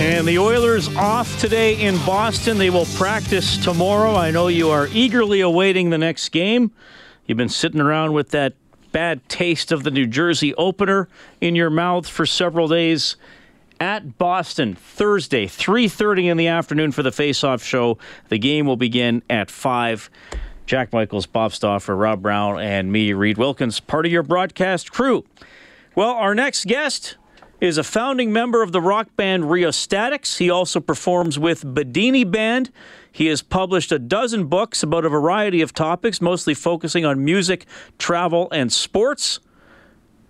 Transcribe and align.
And 0.00 0.26
the 0.26 0.38
Oilers 0.38 0.94
off 0.96 1.38
today 1.40 1.80
in 1.80 1.96
Boston. 2.04 2.58
They 2.58 2.70
will 2.70 2.86
practice 2.96 3.56
tomorrow. 3.56 4.14
I 4.14 4.30
know 4.30 4.48
you 4.48 4.70
are 4.70 4.88
eagerly 4.92 5.40
awaiting 5.40 5.90
the 5.90 5.98
next 5.98 6.30
game. 6.30 6.72
You've 7.26 7.38
been 7.38 7.48
sitting 7.48 7.80
around 7.80 8.12
with 8.12 8.30
that 8.30 8.54
bad 8.90 9.26
taste 9.28 9.72
of 9.72 9.84
the 9.84 9.90
New 9.90 10.06
Jersey 10.06 10.54
opener 10.54 11.08
in 11.40 11.54
your 11.54 11.70
mouth 11.70 12.08
for 12.08 12.26
several 12.26 12.68
days. 12.68 13.16
At 13.80 14.18
Boston, 14.18 14.74
Thursday, 14.74 15.46
3:30 15.46 16.28
in 16.28 16.36
the 16.36 16.46
afternoon 16.46 16.92
for 16.92 17.02
the 17.02 17.10
face-off 17.10 17.64
show. 17.64 17.98
The 18.28 18.38
game 18.38 18.66
will 18.66 18.76
begin 18.76 19.22
at 19.30 19.50
5. 19.50 20.10
Jack 20.66 20.92
Michaels, 20.92 21.26
Bob 21.26 21.52
Stauffer, 21.52 21.96
Rob 21.96 22.22
Brown, 22.22 22.60
and 22.60 22.92
me, 22.92 23.12
Reed 23.12 23.38
Wilkins, 23.38 23.80
part 23.80 24.06
of 24.06 24.12
your 24.12 24.22
broadcast 24.22 24.92
crew. 24.92 25.24
Well, 25.94 26.10
our 26.10 26.34
next 26.34 26.66
guest 26.66 27.16
is 27.62 27.78
a 27.78 27.84
founding 27.84 28.32
member 28.32 28.60
of 28.60 28.72
the 28.72 28.80
rock 28.80 29.14
band 29.14 29.48
Rheostatics. 29.48 30.38
He 30.38 30.50
also 30.50 30.80
performs 30.80 31.38
with 31.38 31.62
Bidini 31.62 32.28
Band. 32.28 32.72
He 33.12 33.26
has 33.26 33.40
published 33.40 33.92
a 33.92 34.00
dozen 34.00 34.46
books 34.46 34.82
about 34.82 35.04
a 35.04 35.08
variety 35.08 35.62
of 35.62 35.72
topics, 35.72 36.20
mostly 36.20 36.54
focusing 36.54 37.04
on 37.04 37.24
music, 37.24 37.66
travel, 37.98 38.48
and 38.50 38.72
sports. 38.72 39.38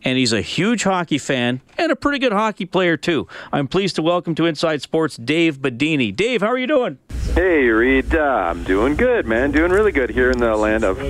And 0.05 0.19
he's 0.19 0.35
a 0.35 0.43
huge 0.43 0.83
hockey 0.83 1.17
fan 1.17 1.63
and 1.79 1.91
a 1.91 1.97
pretty 1.97 2.19
good 2.19 2.33
hockey 2.33 2.67
player, 2.67 2.99
too. 2.99 3.27
I'm 3.51 3.67
pleased 3.67 3.97
to 3.97 4.03
welcome 4.03 4.35
to 4.35 4.45
Inside 4.45 4.83
Sports 4.83 5.17
Dave 5.17 5.59
Bidini. 5.59 6.15
Dave, 6.15 6.43
how 6.43 6.49
are 6.49 6.59
you 6.59 6.67
doing? 6.67 6.99
Hey, 7.31 7.67
Reed. 7.69 8.15
Uh, 8.15 8.21
I'm 8.21 8.63
doing 8.63 8.95
good, 8.95 9.27
man. 9.27 9.53
Doing 9.53 9.73
really 9.73 9.93
good 9.93 10.11
here 10.11 10.31
in 10.31 10.37
the 10.37 10.55
land 10.55 10.85
of 10.85 11.01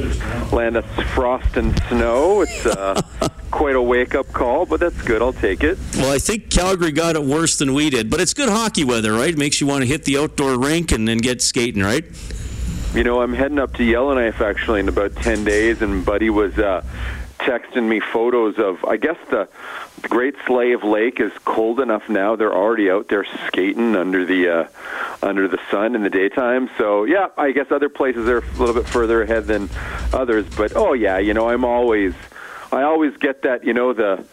land 0.53 0.77
of 0.77 0.85
frost 1.09 1.57
and 1.57 1.77
snow. 1.89 2.43
It's 2.43 2.65
uh, 2.65 3.01
quite 3.51 3.75
a 3.75 3.83
wake 3.83 4.15
up 4.15 4.33
call, 4.33 4.65
but 4.65 4.79
that's 4.79 5.03
good. 5.03 5.21
I'll 5.21 5.33
take 5.33 5.65
it. 5.65 5.79
Well, 5.97 6.15
I 6.15 6.21
think 6.21 6.49
Calgary 6.49 6.93
got 6.93 7.17
it 7.17 7.25
worse 7.25 7.57
than 7.57 7.75
we 7.75 7.91
did, 7.91 8.09
but 8.09 8.21
it's 8.21 8.35
good 8.35 8.49
hockey 8.49 8.85
weather, 8.85 9.13
right? 9.13 9.37
Makes 9.37 9.61
you 9.61 9.67
want 9.67 9.83
to 9.83 9.87
hit 9.87 10.05
the 10.05 10.19
outdoor 10.19 10.61
rink 10.61 10.93
and 10.93 11.09
then 11.09 11.19
get 11.19 11.43
skating, 11.43 11.83
right? 11.83 12.05
You 12.95 13.03
know, 13.03 13.21
I'm 13.21 13.33
heading 13.33 13.59
up 13.59 13.75
to 13.75 13.85
Yellowknife 13.85 14.41
actually 14.41 14.79
in 14.79 14.89
about 14.89 15.17
ten 15.17 15.43
days, 15.43 15.83
and 15.83 16.05
Buddy 16.05 16.31
was 16.31 16.57
uh, 16.57 16.85
texting 17.43 17.89
me 17.89 18.01
photos 18.01 18.59
of. 18.59 18.85
I 18.85 18.97
guess 18.97 19.17
the, 19.31 19.49
Great 20.09 20.35
Slave 20.47 20.83
Lake 20.83 21.21
is 21.21 21.33
cold 21.45 21.81
enough 21.81 22.09
now. 22.09 22.35
They're 22.37 22.55
already 22.55 22.91
out 22.91 23.09
there 23.09 23.25
skating 23.47 23.95
under 23.95 24.25
the 24.25 24.49
uh, 24.49 24.69
under 25.23 25.47
the 25.47 25.59
sun 25.71 25.95
in 25.95 26.03
the 26.03 26.11
daytime. 26.11 26.69
So 26.77 27.05
yeah, 27.05 27.29
I 27.39 27.53
guess 27.53 27.71
other 27.71 27.89
places 27.89 28.29
are 28.29 28.39
a 28.39 28.59
little 28.59 28.75
bit 28.75 28.87
further 28.87 29.23
ahead 29.23 29.47
than 29.47 29.71
others. 30.13 30.47
But 30.57 30.75
oh 30.75 30.93
yeah, 30.93 31.19
you 31.19 31.35
know, 31.35 31.49
I'm 31.49 31.65
always 31.65 32.15
I 32.73 32.83
always 32.83 33.17
get 33.17 33.43
that. 33.43 33.65
You 33.65 33.75
know 33.75 33.93
the. 33.93 34.25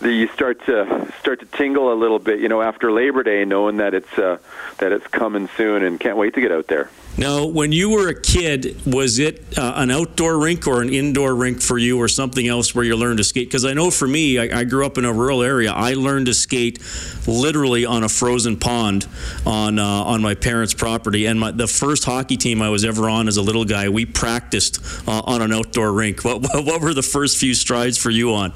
You 0.00 0.28
start 0.28 0.64
to 0.66 1.12
start 1.18 1.40
to 1.40 1.46
tingle 1.46 1.92
a 1.92 1.96
little 1.96 2.20
bit, 2.20 2.38
you 2.38 2.48
know, 2.48 2.62
after 2.62 2.92
Labor 2.92 3.24
Day, 3.24 3.44
knowing 3.44 3.78
that 3.78 3.94
it's 3.94 4.16
uh, 4.16 4.38
that 4.78 4.92
it's 4.92 5.06
coming 5.08 5.48
soon, 5.56 5.82
and 5.82 5.98
can't 5.98 6.16
wait 6.16 6.34
to 6.34 6.40
get 6.40 6.52
out 6.52 6.68
there. 6.68 6.88
Now, 7.18 7.46
when 7.46 7.72
you 7.72 7.90
were 7.90 8.06
a 8.06 8.20
kid, 8.20 8.76
was 8.86 9.18
it 9.18 9.58
uh, 9.58 9.72
an 9.74 9.90
outdoor 9.90 10.38
rink 10.38 10.68
or 10.68 10.82
an 10.82 10.88
indoor 10.88 11.34
rink 11.34 11.60
for 11.60 11.76
you, 11.76 11.98
or 11.98 12.06
something 12.06 12.46
else 12.46 12.76
where 12.76 12.84
you 12.84 12.94
learned 12.94 13.18
to 13.18 13.24
skate? 13.24 13.48
Because 13.48 13.64
I 13.64 13.72
know 13.72 13.90
for 13.90 14.06
me, 14.06 14.38
I, 14.38 14.60
I, 14.60 14.64
grew 14.64 14.86
up 14.86 14.98
in 14.98 15.04
a 15.04 15.12
rural 15.12 15.42
area. 15.42 15.72
I 15.72 15.94
learned 15.94 16.26
to 16.26 16.34
skate 16.34 16.78
literally 17.26 17.84
on 17.84 18.04
a 18.04 18.08
frozen 18.08 18.56
pond 18.56 19.08
on 19.44 19.80
uh, 19.80 19.84
on 19.84 20.22
my 20.22 20.36
parents' 20.36 20.74
property. 20.74 21.26
And 21.26 21.40
my, 21.40 21.50
the 21.50 21.66
first 21.66 22.04
hockey 22.04 22.36
team 22.36 22.62
I 22.62 22.68
was 22.68 22.84
ever 22.84 23.10
on 23.10 23.26
as 23.26 23.36
a 23.36 23.42
little 23.42 23.64
guy, 23.64 23.88
we 23.88 24.06
practiced 24.06 24.78
uh, 25.08 25.22
on 25.24 25.42
an 25.42 25.52
outdoor 25.52 25.92
rink. 25.92 26.24
What, 26.24 26.42
what 26.54 26.80
were 26.80 26.94
the 26.94 27.02
first 27.02 27.38
few 27.38 27.54
strides 27.54 27.98
for 27.98 28.10
you 28.10 28.32
on? 28.32 28.52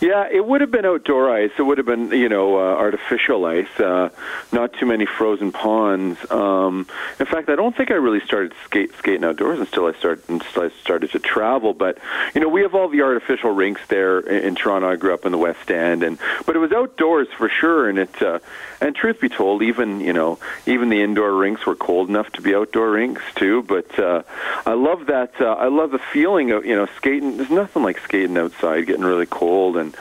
Yeah, 0.00 0.26
it 0.30 0.46
would 0.46 0.62
have 0.62 0.70
been 0.70 0.86
outdoor 0.86 1.30
ice. 1.30 1.50
It 1.58 1.62
would 1.62 1.76
have 1.76 1.86
been, 1.86 2.10
you 2.10 2.30
know, 2.30 2.56
uh, 2.56 2.74
artificial 2.74 3.44
ice. 3.44 3.68
Uh, 3.78 4.08
not 4.50 4.72
too 4.72 4.86
many 4.86 5.04
frozen 5.04 5.52
ponds. 5.52 6.18
Um, 6.30 6.86
in 7.18 7.26
fact, 7.26 7.50
I 7.50 7.54
don't 7.54 7.76
think 7.76 7.90
I 7.90 7.94
really 7.94 8.20
started 8.20 8.54
skate, 8.64 8.94
skating 8.96 9.24
outdoors 9.24 9.60
until 9.60 9.84
I 9.84 9.92
started 9.92 10.24
until 10.28 10.62
I 10.62 10.70
started 10.82 11.10
to 11.10 11.18
travel. 11.18 11.74
But 11.74 11.98
you 12.34 12.40
know, 12.40 12.48
we 12.48 12.62
have 12.62 12.74
all 12.74 12.88
the 12.88 13.02
artificial 13.02 13.50
rinks 13.50 13.82
there 13.88 14.20
in, 14.20 14.44
in 14.44 14.54
Toronto. 14.54 14.88
I 14.88 14.96
grew 14.96 15.12
up 15.12 15.26
in 15.26 15.32
the 15.32 15.38
West 15.38 15.70
End, 15.70 16.02
and 16.02 16.18
but 16.46 16.56
it 16.56 16.60
was 16.60 16.72
outdoors 16.72 17.28
for 17.36 17.50
sure. 17.50 17.88
And 17.90 17.98
it, 17.98 18.22
uh, 18.22 18.38
and 18.80 18.96
truth 18.96 19.20
be 19.20 19.28
told, 19.28 19.62
even 19.62 20.00
you 20.00 20.12
know, 20.12 20.38
even 20.66 20.88
the 20.88 21.02
indoor 21.02 21.34
rinks 21.34 21.66
were 21.66 21.76
cold 21.76 22.08
enough 22.08 22.30
to 22.32 22.42
be 22.42 22.54
outdoor 22.54 22.90
rinks 22.90 23.22
too. 23.34 23.62
But 23.62 23.98
uh, 23.98 24.22
I 24.64 24.72
love 24.72 25.06
that. 25.06 25.40
Uh, 25.40 25.52
I 25.52 25.68
love 25.68 25.90
the 25.90 25.98
feeling 25.98 26.50
of 26.50 26.64
you 26.64 26.74
know 26.74 26.86
skating. 26.96 27.36
There's 27.36 27.50
nothing 27.50 27.82
like 27.82 27.98
skating 28.00 28.36
outside, 28.38 28.86
getting 28.86 29.04
really 29.04 29.26
cold 29.26 29.76
and 29.76 29.94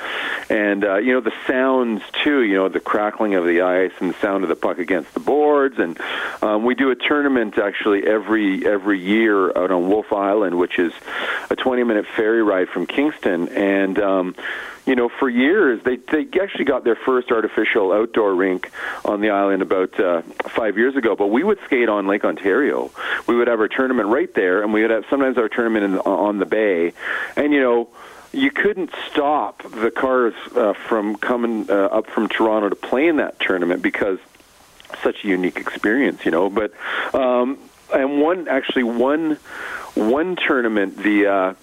and 0.49 0.83
uh, 0.83 0.97
you 0.97 1.13
know 1.13 1.21
the 1.21 1.33
sounds 1.45 2.01
too. 2.23 2.41
You 2.41 2.55
know 2.55 2.69
the 2.69 2.79
crackling 2.79 3.35
of 3.35 3.45
the 3.45 3.61
ice 3.61 3.91
and 3.99 4.13
the 4.13 4.19
sound 4.19 4.43
of 4.43 4.49
the 4.49 4.55
puck 4.55 4.79
against 4.79 5.13
the 5.13 5.19
boards. 5.19 5.77
And 5.77 5.99
um, 6.41 6.63
we 6.63 6.75
do 6.75 6.89
a 6.91 6.95
tournament 6.95 7.57
actually 7.57 8.07
every 8.07 8.65
every 8.65 8.99
year 8.99 9.49
out 9.57 9.71
on 9.71 9.89
Wolfe 9.89 10.13
Island, 10.13 10.57
which 10.57 10.79
is 10.79 10.93
a 11.49 11.55
20 11.55 11.83
minute 11.83 12.05
ferry 12.15 12.41
ride 12.41 12.69
from 12.69 12.85
Kingston. 12.85 13.49
And 13.49 13.99
um, 13.99 14.35
you 14.85 14.95
know, 14.95 15.09
for 15.09 15.29
years 15.29 15.81
they 15.83 15.97
they 15.97 16.27
actually 16.39 16.65
got 16.65 16.83
their 16.83 16.95
first 16.95 17.31
artificial 17.31 17.91
outdoor 17.91 18.33
rink 18.33 18.71
on 19.05 19.21
the 19.21 19.29
island 19.29 19.61
about 19.61 19.99
uh, 19.99 20.21
five 20.49 20.77
years 20.77 20.95
ago. 20.95 21.15
But 21.15 21.27
we 21.27 21.43
would 21.43 21.59
skate 21.65 21.89
on 21.89 22.07
Lake 22.07 22.25
Ontario. 22.25 22.91
We 23.27 23.35
would 23.35 23.47
have 23.47 23.59
our 23.59 23.67
tournament 23.67 24.09
right 24.09 24.33
there, 24.33 24.63
and 24.63 24.73
we 24.73 24.81
would 24.81 24.91
have 24.91 25.05
sometimes 25.09 25.37
our 25.37 25.49
tournament 25.49 25.85
in, 25.85 25.97
on 25.99 26.39
the 26.39 26.45
bay. 26.45 26.93
And 27.35 27.53
you 27.53 27.61
know 27.61 27.89
you 28.31 28.51
couldn't 28.51 28.91
stop 29.09 29.63
the 29.63 29.91
cars 29.91 30.33
uh, 30.55 30.73
from 30.73 31.15
coming 31.15 31.69
uh, 31.69 31.73
up 31.73 32.07
from 32.07 32.29
Toronto 32.29 32.69
to 32.69 32.75
play 32.75 33.07
in 33.07 33.17
that 33.17 33.39
tournament 33.39 33.81
because 33.81 34.19
such 35.01 35.23
a 35.23 35.27
unique 35.27 35.57
experience, 35.57 36.25
you 36.25 36.31
know. 36.31 36.49
But 36.49 36.73
um, 37.13 37.57
and 37.93 38.21
one 38.21 38.47
actually 38.47 38.83
one 38.83 39.37
one 39.95 40.35
tournament 40.35 40.97
the. 40.97 41.27
Uh, 41.27 41.53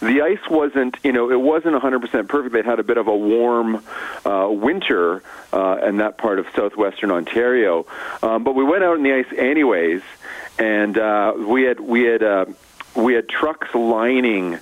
the 0.00 0.22
ice 0.22 0.50
wasn't, 0.50 0.96
you 1.02 1.12
know, 1.12 1.30
it 1.30 1.40
wasn't 1.40 1.80
100% 1.80 2.28
perfect. 2.28 2.52
They'd 2.54 2.64
had 2.64 2.78
a 2.78 2.84
bit 2.84 2.98
of 2.98 3.08
a 3.08 3.16
warm 3.16 3.82
uh, 4.24 4.48
winter 4.50 5.22
uh, 5.52 5.78
in 5.84 5.98
that 5.98 6.18
part 6.18 6.38
of 6.38 6.46
southwestern 6.54 7.10
Ontario, 7.10 7.86
um, 8.22 8.44
but 8.44 8.54
we 8.54 8.64
went 8.64 8.84
out 8.84 8.96
in 8.96 9.02
the 9.02 9.14
ice 9.14 9.32
anyways, 9.36 10.02
and 10.58 10.98
uh, 10.98 11.34
we 11.36 11.62
had 11.62 11.80
we 11.80 12.02
had 12.02 12.22
uh, 12.22 12.46
we 12.94 13.14
had 13.14 13.28
trucks 13.28 13.74
lining 13.74 14.58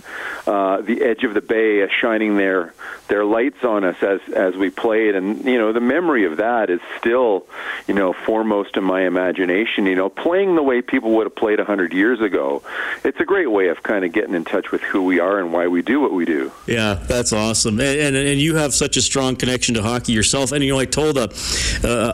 uh, 0.46 0.82
the 0.82 1.02
edge 1.02 1.25
of 1.25 1.35
the 1.35 1.41
bay, 1.41 1.88
shining 2.00 2.37
their 2.37 2.75
their 3.08 3.25
lights 3.25 3.64
on 3.64 3.85
us 3.85 3.96
as 4.02 4.20
as 4.35 4.55
we 4.56 4.69
played, 4.70 5.14
and 5.14 5.44
you 5.44 5.58
know 5.58 5.73
the 5.73 5.81
memory 5.81 6.25
of 6.25 6.37
that 6.37 6.69
is 6.69 6.81
still, 6.99 7.46
you 7.87 7.94
know, 7.94 8.12
foremost 8.12 8.76
in 8.76 8.85
my 8.85 9.06
imagination. 9.06 9.87
You 9.87 9.94
know, 9.94 10.08
playing 10.11 10.55
the 10.55 10.62
way 10.62 10.82
people 10.82 11.12
would 11.12 11.26
have 11.26 11.35
played 11.35 11.58
hundred 11.64 11.94
years 11.94 12.20
ago, 12.20 12.62
it's 13.05 13.19
a 13.20 13.25
great 13.25 13.50
way 13.50 13.69
of 13.69 13.82
kind 13.82 14.05
of 14.05 14.12
getting 14.12 14.35
in 14.35 14.44
touch 14.44 14.70
with 14.70 14.82
who 14.82 15.02
we 15.02 15.19
are 15.19 15.38
and 15.38 15.50
why 15.50 15.67
we 15.67 15.81
do 15.81 15.99
what 15.99 16.12
we 16.12 16.26
do. 16.26 16.52
Yeah, 16.67 16.94
that's 16.94 17.32
awesome, 17.32 17.81
and 17.81 17.99
and, 17.99 18.17
and 18.17 18.38
you 18.38 18.56
have 18.56 18.75
such 18.75 18.99
a 18.99 19.02
strong 19.02 19.37
connection 19.37 19.75
to 19.76 19.82
hockey 19.82 20.12
yourself. 20.12 20.52
And 20.52 20.62
you 20.62 20.73
know, 20.75 20.79
I 20.79 20.85
told 20.85 21.17
a 21.17 21.31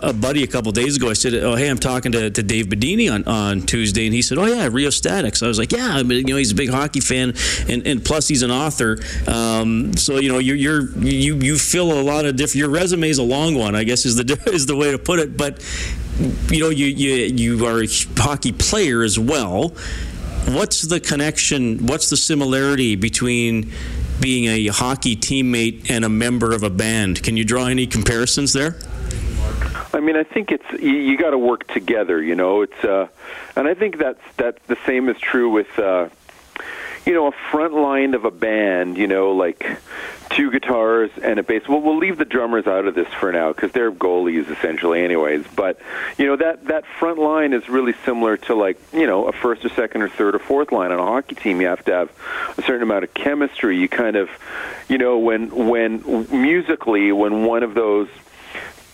a 0.09 0.12
buddy 0.12 0.44
a 0.44 0.47
couple 0.47 0.71
days 0.71 0.97
ago, 0.97 1.11
I 1.11 1.15
said, 1.15 1.35
"Oh, 1.35 1.56
hey, 1.56 1.69
I'm 1.69 1.79
talking 1.79 2.12
to, 2.12 2.31
to 2.31 2.43
Dave 2.44 2.67
Bidini 2.67 3.12
on 3.12 3.25
on 3.25 3.62
Tuesday," 3.62 4.06
and 4.06 4.15
he 4.15 4.23
said, 4.23 4.38
"Oh 4.38 4.47
yeah, 4.47 4.69
Rheostatics." 4.71 5.43
I 5.43 5.49
was 5.49 5.59
like, 5.59 5.73
"Yeah, 5.73 5.97
I 5.97 6.05
mean, 6.05 6.29
you 6.29 6.35
know, 6.35 6.37
he's 6.37 6.53
a 6.53 6.55
big 6.55 6.71
hockey 6.71 7.00
fan, 7.00 7.35
and 7.69 7.85
and 7.85 8.05
plus." 8.05 8.19
Plus 8.20 8.28
he's 8.28 8.43
an 8.43 8.50
author. 8.50 8.99
Um, 9.26 9.96
so 9.96 10.19
you 10.19 10.31
know 10.31 10.38
you're, 10.38 10.56
you're 10.56 10.90
you 10.99 11.37
you 11.37 11.56
fill 11.56 11.99
a 11.99 12.02
lot 12.02 12.26
of 12.26 12.37
different. 12.37 12.56
Your 12.56 12.69
resume 12.69 13.08
is 13.08 13.17
a 13.17 13.22
long 13.22 13.55
one, 13.55 13.75
I 13.75 13.84
guess 13.84 14.05
is 14.05 14.17
the 14.17 14.38
is 14.52 14.67
the 14.67 14.76
way 14.76 14.90
to 14.90 14.99
put 14.99 15.19
it. 15.19 15.37
But 15.38 15.64
you 16.50 16.61
know 16.61 16.69
you 16.69 16.87
you 16.87 17.14
you 17.34 17.67
are 17.67 17.82
a 17.82 17.88
hockey 18.19 18.52
player 18.52 19.02
as 19.02 19.19
well. 19.19 19.70
What's 20.49 20.82
the 20.82 21.00
connection? 21.00 21.87
What's 21.87 22.11
the 22.11 22.17
similarity 22.17 22.94
between 22.96 23.72
being 24.20 24.44
a 24.44 24.66
hockey 24.69 25.16
teammate 25.16 25.90
and 25.90 26.05
a 26.05 26.11
member 26.11 26.52
of 26.52 26.62
a 26.62 26.70
band? 26.70 27.23
Can 27.23 27.38
you 27.38 27.44
draw 27.44 27.66
any 27.66 27.87
comparisons 27.87 28.52
there? 28.52 28.76
I 29.93 30.00
mean, 30.00 30.16
I 30.16 30.25
think 30.25 30.52
it's 30.52 30.70
you, 30.73 30.93
you 30.93 31.16
got 31.16 31.31
to 31.31 31.38
work 31.38 31.66
together. 31.69 32.23
You 32.23 32.34
know, 32.34 32.62
it's 32.62 32.84
uh, 32.84 33.08
and 33.56 33.66
I 33.66 33.75
think 33.75 33.96
that's 33.96 34.20
that 34.37 34.58
the 34.66 34.76
same 34.87 35.08
is 35.08 35.19
true 35.19 35.50
with 35.50 35.78
uh, 35.78 36.08
you 37.06 37.14
know 37.14 37.29
a 37.29 37.32
front 37.50 37.75
line 37.75 38.14
of 38.14 38.25
a 38.25 38.31
band. 38.31 38.99
You 38.99 39.06
know, 39.06 39.32
like 39.32 39.67
two 40.31 40.50
guitars 40.50 41.11
and 41.23 41.38
a 41.38 41.43
bass. 41.43 41.69
Well, 41.69 41.81
we'll 41.81 41.99
leave 41.99 42.19
the 42.19 42.25
drummers 42.25 42.67
out 42.67 42.87
of 42.87 42.94
this 42.94 43.08
for 43.14 43.32
now 43.32 43.52
because 43.52 43.73
they're 43.73 43.93
goalies 43.93 44.50
essentially, 44.50 45.02
anyways. 45.02 45.44
But 45.55 45.81
you 46.19 46.26
know 46.26 46.37
that 46.37 46.67
that 46.67 46.85
front 46.99 47.19
line 47.19 47.52
is 47.52 47.69
really 47.69 47.94
similar 48.05 48.37
to 48.38 48.55
like 48.55 48.81
you 48.93 49.06
know 49.06 49.26
a 49.26 49.32
first 49.32 49.64
or 49.64 49.70
second 49.70 50.02
or 50.02 50.08
third 50.08 50.35
or 50.35 50.38
fourth 50.38 50.73
line 50.73 50.93
on 50.93 50.99
a 50.99 51.05
hockey 51.05 51.35
team. 51.35 51.61
You 51.61 51.69
have 51.69 51.85
to 51.87 51.93
have 51.93 52.12
a 52.56 52.62
certain 52.62 52.82
amount 52.82 53.05
of 53.05 53.14
chemistry. 53.14 53.79
You 53.79 53.88
kind 53.88 54.17
of, 54.17 54.31
you 54.88 54.99
know, 54.99 55.19
when 55.19 55.69
when 55.69 56.26
musically 56.31 57.12
when 57.12 57.44
one 57.44 57.62
of 57.62 57.75
those 57.75 58.08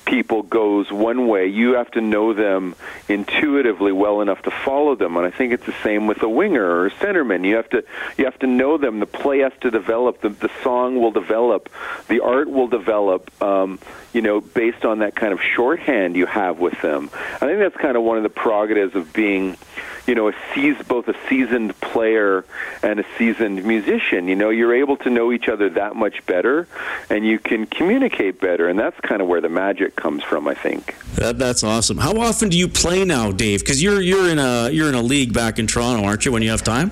people 0.07 0.43
goes 0.43 0.91
one 0.91 1.27
way, 1.27 1.49
you 1.49 1.75
have 1.75 1.91
to 1.91 2.01
know 2.01 2.33
them 2.33 2.75
intuitively 3.09 3.93
well 3.93 4.21
enough 4.21 4.41
to 4.43 4.51
follow 4.51 4.95
them. 4.95 5.17
And 5.17 5.27
I 5.27 5.31
think 5.31 5.53
it's 5.53 5.67
the 5.67 5.75
same 5.83 6.07
with 6.07 6.23
a 6.23 6.29
winger 6.29 6.65
or 6.65 6.87
a 6.87 6.91
centerman. 6.93 7.45
You 7.45 7.57
have 7.57 7.69
to 7.71 7.85
you 8.17 8.25
have 8.25 8.39
to 8.39 8.47
know 8.47 8.79
them. 8.79 9.01
The 9.01 9.07
play 9.07 9.41
has 9.41 9.53
to 9.61 9.71
develop. 9.71 10.23
The, 10.23 10.31
the 10.31 10.51
song 10.63 11.01
will 11.01 11.11
develop. 11.11 11.69
The 12.09 12.21
art 12.21 12.49
will 12.49 12.69
develop. 12.69 13.31
Um, 13.43 13.79
you 14.13 14.23
know, 14.23 14.41
based 14.41 14.87
on 14.87 15.01
that 15.01 15.15
kind 15.15 15.35
of 15.35 15.41
shorthand 15.43 16.17
you 16.17 16.25
have 16.25 16.59
with 16.59 16.81
them. 16.81 17.11
I 17.13 17.41
think 17.41 17.59
that's 17.59 17.77
kind 17.77 17.99
of 17.99 18.03
one 18.03 18.17
of 18.17 18.23
the 18.23 18.31
prerogatives 18.31 18.95
of 18.95 19.13
being 19.13 19.59
you 20.07 20.15
know, 20.15 20.29
a 20.29 20.35
seas- 20.55 20.83
both 20.87 21.09
a 21.09 21.15
seasoned 21.29 21.79
player 21.81 22.45
and 22.83 23.01
a 23.01 23.05
seasoned 23.19 23.65
musician. 23.65 24.29
You 24.29 24.37
know, 24.37 24.51
you're 24.51 24.75
able 24.75 24.97
to 24.99 25.11
know 25.11 25.33
each 25.33 25.49
other 25.49 25.69
that 25.71 25.97
much 25.97 26.25
better, 26.27 26.69
and 27.11 27.27
you 27.27 27.39
can 27.39 27.67
communicate 27.67 28.41
better, 28.41 28.69
and 28.69 28.79
that's 28.79 28.99
kind 29.01 29.21
of 29.21 29.29
where 29.29 29.41
the 29.41 29.49
magic 29.49 29.97
comes 29.97 30.23
from. 30.23 30.49
I 30.49 30.55
think. 30.55 30.95
That, 31.17 31.39
that's 31.39 31.65
awesome. 31.65 31.99
How 31.99 32.13
often 32.19 32.49
do 32.49 32.59
you 32.59 32.69
play 32.69 33.05
now, 33.05 33.33
Dave? 33.33 33.61
Because 33.61 33.83
you're 33.83 34.01
you're 34.01 34.29
in 34.29 34.39
a 34.39 34.71
you're 34.71 34.89
in 34.89 34.95
a 34.95 35.03
league 35.03 35.33
back 35.33 35.59
in 35.59 35.67
Toronto, 35.67 36.05
aren't 36.07 36.25
you? 36.25 36.33
When 36.33 36.43
you 36.43 36.51
have 36.51 36.63
time. 36.63 36.91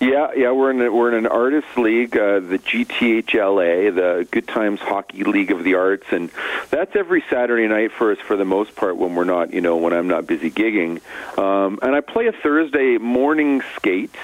Yeah, 0.00 0.32
yeah, 0.34 0.52
we're 0.52 0.70
in 0.70 0.80
a, 0.80 0.90
we're 0.90 1.08
in 1.08 1.14
an 1.14 1.26
artists 1.26 1.76
league, 1.76 2.16
uh, 2.16 2.40
the 2.40 2.58
GTHLA, 2.58 3.94
the 3.94 4.26
Good 4.30 4.48
Times 4.48 4.80
Hockey 4.80 5.24
League 5.24 5.50
of 5.50 5.62
the 5.62 5.74
Arts, 5.74 6.06
and 6.10 6.30
that's 6.70 6.96
every 6.96 7.22
Saturday 7.28 7.68
night 7.68 7.92
for 7.92 8.10
us 8.10 8.18
for 8.18 8.34
the 8.34 8.46
most 8.46 8.74
part 8.74 8.96
when 8.96 9.14
we're 9.14 9.24
not, 9.24 9.52
you 9.52 9.60
know, 9.60 9.76
when 9.76 9.92
I'm 9.92 10.08
not 10.08 10.26
busy 10.26 10.50
gigging. 10.50 11.02
Um, 11.38 11.80
and 11.82 11.94
I 11.94 12.00
play 12.00 12.28
a 12.28 12.32
Thursday 12.32 12.96
morning 12.96 13.62
skate 13.76 14.14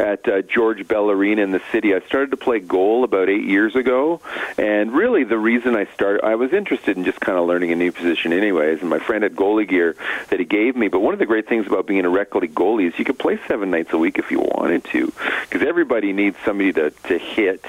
at 0.00 0.26
uh, 0.26 0.40
George 0.40 0.88
Bell 0.88 1.10
Arena 1.10 1.42
in 1.42 1.50
the 1.50 1.60
city. 1.72 1.94
I 1.94 2.00
started 2.06 2.30
to 2.30 2.38
play 2.38 2.60
goal 2.60 3.04
about 3.04 3.28
eight 3.28 3.44
years 3.44 3.76
ago, 3.76 4.22
and 4.56 4.92
really 4.92 5.24
the 5.24 5.36
reason 5.36 5.76
I 5.76 5.88
started, 5.92 6.24
I 6.24 6.36
was 6.36 6.54
interested 6.54 6.96
in 6.96 7.04
just 7.04 7.20
kind 7.20 7.36
of 7.36 7.46
learning 7.46 7.70
a 7.70 7.76
new 7.76 7.92
position, 7.92 8.32
anyways. 8.32 8.80
And 8.80 8.88
my 8.88 8.98
friend 8.98 9.24
had 9.24 9.36
goalie 9.36 9.68
gear 9.68 9.94
that 10.30 10.38
he 10.38 10.46
gave 10.46 10.74
me. 10.74 10.88
But 10.88 11.00
one 11.00 11.12
of 11.12 11.18
the 11.18 11.26
great 11.26 11.46
things 11.46 11.66
about 11.66 11.86
being 11.86 12.06
a 12.06 12.08
rec 12.08 12.34
league 12.34 12.54
goalie 12.54 12.88
is 12.88 12.98
you 12.98 13.04
could 13.04 13.18
play 13.18 13.38
seven 13.46 13.70
nights 13.70 13.92
a 13.92 13.98
week 13.98 14.18
if 14.18 14.30
you 14.30 14.40
wanted 14.40 14.84
to 14.84 15.12
because 15.42 15.66
everybody 15.66 16.12
needs 16.12 16.36
somebody 16.44 16.72
to 16.74 16.90
to 16.90 17.18
hit 17.18 17.64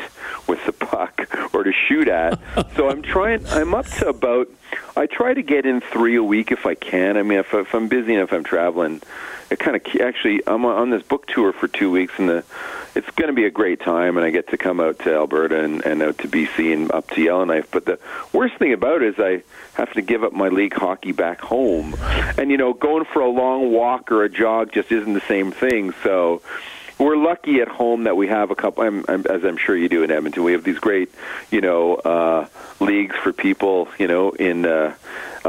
with 0.48 0.66
the 0.66 0.74
puck 0.74 1.28
or 1.54 1.64
to 1.64 1.72
shoot 1.72 2.08
at. 2.08 2.40
so 2.76 2.90
I'm 2.90 3.02
trying. 3.02 3.46
I'm 3.48 3.74
up 3.74 3.88
to 3.88 4.10
about. 4.10 4.50
I 4.96 5.06
try 5.06 5.34
to 5.34 5.42
get 5.42 5.66
in 5.66 5.82
three 5.82 6.16
a 6.16 6.24
week 6.24 6.52
if 6.52 6.66
I 6.66 6.76
can. 6.76 7.18
I 7.18 7.24
mean, 7.24 7.40
if, 7.40 7.54
if 7.54 7.74
I'm 7.74 7.88
busy 7.88 8.14
enough, 8.14 8.34
I'm 8.34 8.44
traveling. 8.44 9.02
It 9.50 9.60
kind 9.60 9.76
of 9.76 10.02
actually. 10.02 10.42
I'm 10.46 10.66
on 10.66 10.90
this 10.90 11.04
book 11.04 11.28
tour 11.28 11.54
for 11.54 11.68
two 11.68 11.90
weeks, 11.90 12.14
and 12.18 12.30
the 12.30 12.44
it's 12.96 13.10
going 13.12 13.28
to 13.28 13.34
be 13.34 13.46
a 13.46 13.52
great 13.52 13.80
time, 13.80 14.18
and 14.18 14.26
I 14.26 14.32
get 14.32 14.50
to 14.50 14.58
come 14.58 14.80
out 14.80 15.00
to 15.00 15.14
Alberta 15.14 15.64
and, 15.64 15.86
and 15.86 16.02
out 16.02 16.18
to 16.20 16.28
BC 16.28 16.74
and 16.74 16.92
up 16.92 17.10
to 17.12 17.22
Yellowknife. 17.22 17.70
But 17.72 17.86
the 17.86 18.00
worst 18.34 18.58
thing 18.58 18.74
about 18.74 19.02
it 19.02 19.14
is 19.14 19.20
I 19.20 19.44
have 19.74 19.94
to 19.94 20.02
give 20.02 20.24
up 20.24 20.34
my 20.34 20.50
league 20.50 20.74
hockey 20.74 21.12
back 21.12 21.40
home, 21.42 21.96
and 22.38 22.52
you 22.52 22.58
know, 22.58 22.74
going 22.74 23.06
for 23.06 23.22
a 23.22 23.30
long 23.30 23.72
walk 23.72 24.12
or 24.12 24.24
a 24.24 24.30
jog 24.30 24.72
just 24.72 24.92
isn't 24.92 25.14
the 25.14 25.22
same 25.22 25.52
thing. 25.52 25.94
So 26.04 26.42
we're 27.00 27.16
lucky 27.16 27.62
at 27.62 27.68
home 27.70 28.04
that 28.04 28.18
we 28.18 28.28
have 28.28 28.52
a 28.52 28.56
couple. 28.56 28.84
I'm, 28.84 29.06
I'm, 29.08 29.26
as 29.26 29.44
I'm 29.44 29.58
sure 29.58 29.76
you 29.76 29.90
do 29.90 30.04
in 30.04 30.12
Edmonton, 30.12 30.44
we 30.44 30.52
have 30.52 30.64
these 30.64 30.80
great, 30.80 31.10
you 31.50 31.62
know, 31.62 31.96
uh, 31.96 32.48
leagues 32.80 33.16
for 33.16 33.32
people, 33.34 33.88
you 33.98 34.08
know, 34.08 34.32
in 34.32 34.66
uh, 34.66 34.94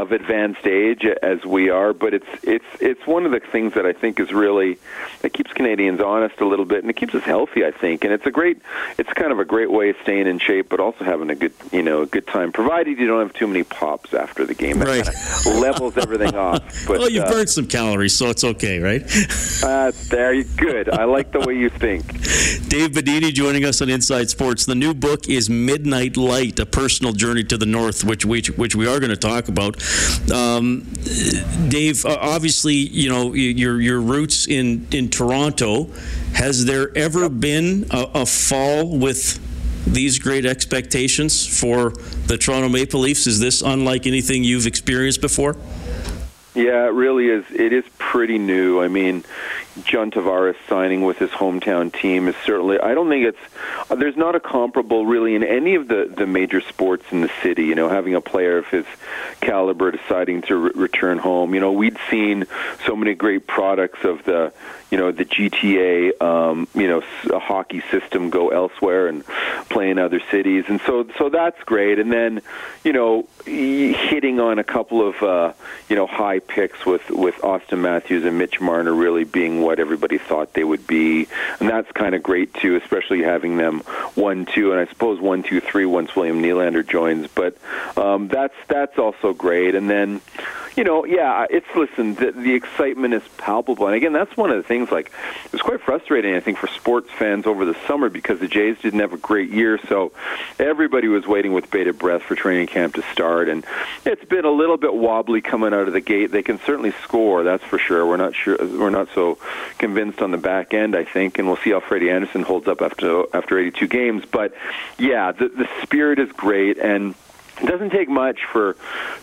of 0.01 0.13
advanced 0.13 0.67
age 0.67 1.05
as 1.23 1.45
we 1.45 1.71
are. 1.71 1.93
But 1.93 2.15
it's 2.15 2.27
it's 2.43 2.65
it's 2.81 3.07
one 3.07 3.27
of 3.27 3.33
the 3.33 3.41
things 3.41 3.75
that 3.75 3.87
I 3.87 3.93
think 3.93 4.19
is 4.21 4.33
really 4.33 4.79
it 5.23 5.33
keeps 5.33 5.53
Canadians 5.53 6.01
honest 6.01 6.41
a 6.41 6.47
little 6.47 6.65
bit, 6.65 6.83
and 6.83 6.91
it 6.91 6.97
keeps 6.97 7.15
us 7.15 7.23
healthy. 7.25 7.65
I 7.65 7.71
think, 7.71 8.05
and 8.05 8.13
it's 8.13 8.27
a 8.27 8.31
great, 8.31 8.61
it's 8.99 9.13
kind 9.13 9.33
of 9.33 9.39
a 9.39 9.45
great 9.45 9.71
way 9.71 9.91
of 9.91 9.97
staying 10.03 10.27
in 10.27 10.39
shape, 10.39 10.69
but 10.69 10.81
also 10.81 11.05
having 11.05 11.31
a 11.31 11.35
good, 11.35 11.53
you 11.73 11.83
know, 11.83 12.03
a 12.03 12.07
good 12.07 12.27
time, 12.27 12.53
provided 12.53 12.99
you 12.99 13.07
don't 13.07 13.21
have 13.21 13.33
too 13.35 13.47
many 13.47 13.63
pops 13.63 14.15
after 14.15 14.45
the 14.47 14.55
game. 14.55 14.79
That 14.79 14.89
Right. 14.89 15.05
kind 15.05 15.17
of 15.57 15.61
levels 15.61 15.97
everything 15.97 16.35
off. 16.35 16.61
But 16.87 16.99
well, 16.99 17.11
you've 17.11 17.25
uh, 17.25 17.31
burned 17.31 17.51
some 17.51 17.67
calories, 17.67 18.17
so 18.17 18.31
it's 18.31 18.43
okay, 18.43 18.79
right? 18.81 19.03
uh, 19.63 19.93
there, 20.09 20.33
you 20.33 20.45
good. 20.45 20.89
I 20.89 21.05
like 21.05 21.31
the 21.33 21.41
way 21.41 21.55
you 21.57 21.69
think. 21.69 22.07
Dave 22.69 22.91
Bidini 22.93 23.33
joining 23.33 23.65
us 23.65 23.81
on 23.83 23.89
Inside 23.91 24.31
Sports. 24.31 24.65
The 24.67 24.75
new 24.75 24.95
book 24.95 25.29
is 25.29 25.51
Midnight 25.51 26.17
Light: 26.17 26.59
A 26.59 26.67
Personal 26.67 27.13
Journey 27.13 27.45
to 27.45 27.57
the 27.59 27.67
North, 27.67 28.03
which 28.05 28.25
which, 28.25 28.49
which 28.57 28.75
we 28.75 28.87
are 28.87 28.99
going 28.99 29.11
to 29.11 29.17
talk 29.17 29.49
about. 29.49 29.77
Um, 30.33 30.87
Dave, 31.69 32.05
uh, 32.05 32.19
obviously, 32.21 32.75
you 32.75 33.09
know 33.09 33.33
your 33.35 33.81
your 33.81 34.01
roots 34.01 34.47
in 34.47 34.87
in 34.91 35.09
Toronto. 35.09 35.91
Has 36.35 36.65
there 36.65 36.97
ever 36.97 37.29
been 37.29 37.87
a, 37.91 38.07
a 38.15 38.27
fall 38.27 38.99
with 38.99 39.39
these 39.87 40.19
great 40.19 40.45
expectations 40.45 41.47
for 41.47 41.91
the 42.27 42.39
Toronto 42.39 42.69
Maple 42.69 43.01
Leafs? 43.01 43.27
Is 43.27 43.41
this 43.41 43.63
unlike 43.63 44.07
anything 44.07 44.45
you've 44.45 44.67
experienced 44.67 45.21
before? 45.21 45.57
Yeah, 46.55 46.87
it 46.87 46.93
really 46.93 47.29
is. 47.29 47.45
It 47.51 47.73
is 47.73 47.85
pretty 47.99 48.39
new. 48.39 48.83
I 48.83 48.89
mean, 48.89 49.25
John 49.85 50.11
Tavares 50.11 50.57
signing 50.69 51.03
with 51.03 51.19
his 51.19 51.31
hometown 51.31 51.93
team 51.93 52.29
is 52.29 52.35
certainly. 52.45 52.79
I 52.81 52.95
don't 52.95 53.09
think 53.09 53.27
it's. 53.27 53.91
Uh, 53.91 53.95
there's 53.95 54.17
not 54.17 54.35
a 54.35 54.41
comparable 54.41 55.07
really 55.07 55.35
in 55.35 55.45
any 55.45 55.75
of 55.77 55.89
the 55.89 56.13
the 56.15 56.27
major 56.27 56.61
sports 56.61 57.05
in 57.13 57.21
the 57.21 57.31
city. 57.43 57.65
You 57.67 57.75
know, 57.75 57.89
having 57.89 58.15
a 58.15 58.21
player 58.21 58.59
of 58.59 58.67
his 58.67 58.85
caliber 59.41 59.91
deciding 59.91 60.43
to 60.43 60.57
re- 60.57 60.73
return 60.75 61.19
home. 61.19 61.55
You 61.55 61.61
know, 61.61 61.73
we'd 61.73 61.99
seen 62.11 62.47
so 62.85 62.97
many 62.97 63.15
great 63.15 63.47
products 63.47 64.05
of 64.05 64.25
the, 64.25 64.53
you 64.91 64.99
know, 64.99 65.13
the 65.13 65.25
GTA, 65.25 66.21
um, 66.21 66.67
you 66.75 66.89
know, 66.89 67.01
s- 67.01 67.43
hockey 67.43 67.83
system 67.91 68.31
go 68.31 68.49
elsewhere 68.51 69.07
and 69.07 69.25
play 69.69 69.91
in 69.91 69.99
other 69.99 70.21
cities, 70.31 70.65
and 70.69 70.81
so 70.81 71.07
so 71.17 71.29
that's 71.29 71.63
great. 71.65 71.99
And 71.99 72.13
then, 72.13 72.43
you 72.85 72.93
know, 72.93 73.29
hitting 73.45 74.41
on 74.41 74.59
a 74.59 74.65
couple 74.65 75.07
of, 75.07 75.23
uh, 75.23 75.53
you 75.89 75.97
know, 75.97 76.07
high 76.07 76.41
picks 76.41 76.85
with 76.85 77.09
with 77.11 77.37
Auston 77.37 77.79
Matthews 77.79 78.25
and 78.25 78.37
Mitch 78.37 78.61
Marner 78.61 78.93
really 78.93 79.25
what 79.63 79.79
everybody 79.79 80.19
thought 80.19 80.53
they 80.55 80.65
would 80.65 80.87
be, 80.87 81.29
and 81.59 81.69
that's 81.69 81.91
kind 81.93 82.15
of 82.15 82.23
great 82.23 82.53
too, 82.55 82.77
especially 82.77 83.23
having 83.23 83.57
them 83.57 83.81
one 84.15 84.47
two, 84.47 84.73
and 84.73 84.81
I 84.81 84.87
suppose 84.87 85.21
one 85.21 85.43
two 85.43 85.61
three 85.61 85.87
once 85.87 86.15
William 86.15 86.43
Nylander 86.43 86.87
joins. 86.87 87.29
But 87.29 87.57
um, 87.97 88.29
that's 88.29 88.55
that's 88.69 88.99
also 88.99 89.33
great. 89.33 89.75
And 89.75 89.89
then, 89.89 90.21
you 90.77 90.85
know, 90.85 91.05
yeah, 91.05 91.47
it's 91.51 91.67
listen, 91.75 92.15
the, 92.15 92.33
the 92.33 92.55
excitement 92.55 93.15
is 93.15 93.23
palpable, 93.39 93.87
and 93.87 93.95
again, 93.95 94.13
that's 94.13 94.37
one 94.37 94.51
of 94.51 94.57
the 94.57 94.63
things. 94.63 94.91
Like, 94.91 95.11
it 95.45 95.53
was 95.53 95.63
quite 95.63 95.81
frustrating, 95.81 96.35
I 96.35 96.41
think, 96.41 96.59
for 96.59 96.67
sports 96.69 97.11
fans 97.11 97.47
over 97.47 97.65
the 97.65 97.77
summer 97.87 98.09
because 98.09 98.41
the 98.41 98.49
Jays 98.49 98.79
didn't 98.81 99.01
have 99.01 99.13
a 99.13 99.19
great 99.19 99.51
year, 99.51 99.79
so 99.89 100.13
everybody 100.59 101.09
was 101.09 101.27
waiting 101.27 101.53
with 101.53 101.71
bated 101.71 101.99
breath 101.99 102.23
for 102.23 102.35
training 102.35 102.67
camp 102.67 102.95
to 102.95 103.03
start, 103.13 103.49
and 103.49 103.65
it's 104.05 104.25
been 104.25 104.45
a 104.45 104.51
little 104.51 104.77
bit 104.77 104.95
wobbly 104.95 105.41
coming 105.41 105.73
out 105.75 105.87
of 105.87 105.93
the 105.93 106.01
gate. 106.01 106.31
They 106.31 106.43
can 106.43 106.59
certainly 106.61 106.93
score, 107.03 107.43
that's 107.43 107.65
for 107.65 107.79
sure. 107.79 108.07
We're 108.07 108.17
not 108.17 108.35
sure, 108.35 108.57
we're 108.61 108.91
not 108.91 109.09
so 109.15 109.39
convinced 109.79 110.23
on 110.23 110.31
the 110.31 110.39
back 110.39 110.75
end, 110.75 110.95
I 110.97 111.05
think, 111.05 111.39
and 111.39 111.49
we'll 111.49 111.57
see 111.59 111.71
how 111.71 111.81
Freddie 111.81 112.11
Andersen 112.11 112.43
holds 112.43 112.69
up 112.69 112.83
after 112.83 113.25
after 113.35 113.59
82 113.59 113.87
games. 113.89 114.25
But 114.31 114.55
yeah, 114.99 115.33
the 115.33 115.49
the 115.49 115.69
spirit 115.83 116.19
is 116.19 116.31
great, 116.33 116.79
and 116.79 117.15
it 117.63 117.67
doesn't 117.67 117.91
take 117.91 118.09
much 118.09 118.41
for 118.53 118.75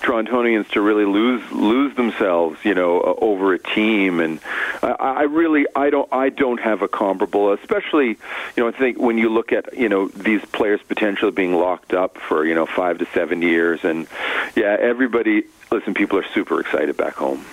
Torontonians 0.01 0.67
to 0.69 0.81
really 0.81 1.05
lose 1.05 1.43
lose 1.51 1.95
themselves, 1.95 2.63
you 2.63 2.73
know, 2.73 3.01
uh, 3.01 3.15
over 3.21 3.53
a 3.53 3.59
team. 3.59 4.19
And 4.19 4.39
I, 4.81 4.91
I 4.91 5.21
really, 5.23 5.65
I 5.75 5.89
don't, 5.89 6.11
I 6.11 6.29
don't 6.29 6.59
have 6.59 6.81
a 6.81 6.87
comparable. 6.87 7.51
Especially, 7.53 8.07
you 8.07 8.17
know, 8.57 8.67
I 8.67 8.71
think 8.71 8.99
when 8.99 9.17
you 9.17 9.29
look 9.29 9.51
at, 9.51 9.77
you 9.77 9.89
know, 9.89 10.07
these 10.09 10.43
players 10.45 10.81
potentially 10.87 11.31
being 11.31 11.55
locked 11.55 11.93
up 11.93 12.17
for, 12.17 12.45
you 12.45 12.55
know, 12.55 12.65
five 12.65 12.97
to 12.99 13.05
seven 13.07 13.41
years, 13.41 13.83
and 13.83 14.07
yeah, 14.55 14.77
everybody. 14.79 15.43
Listen, 15.69 15.93
people 15.93 16.17
are 16.17 16.25
super 16.33 16.61
excited 16.61 16.95
back 16.95 17.15
home. 17.15 17.43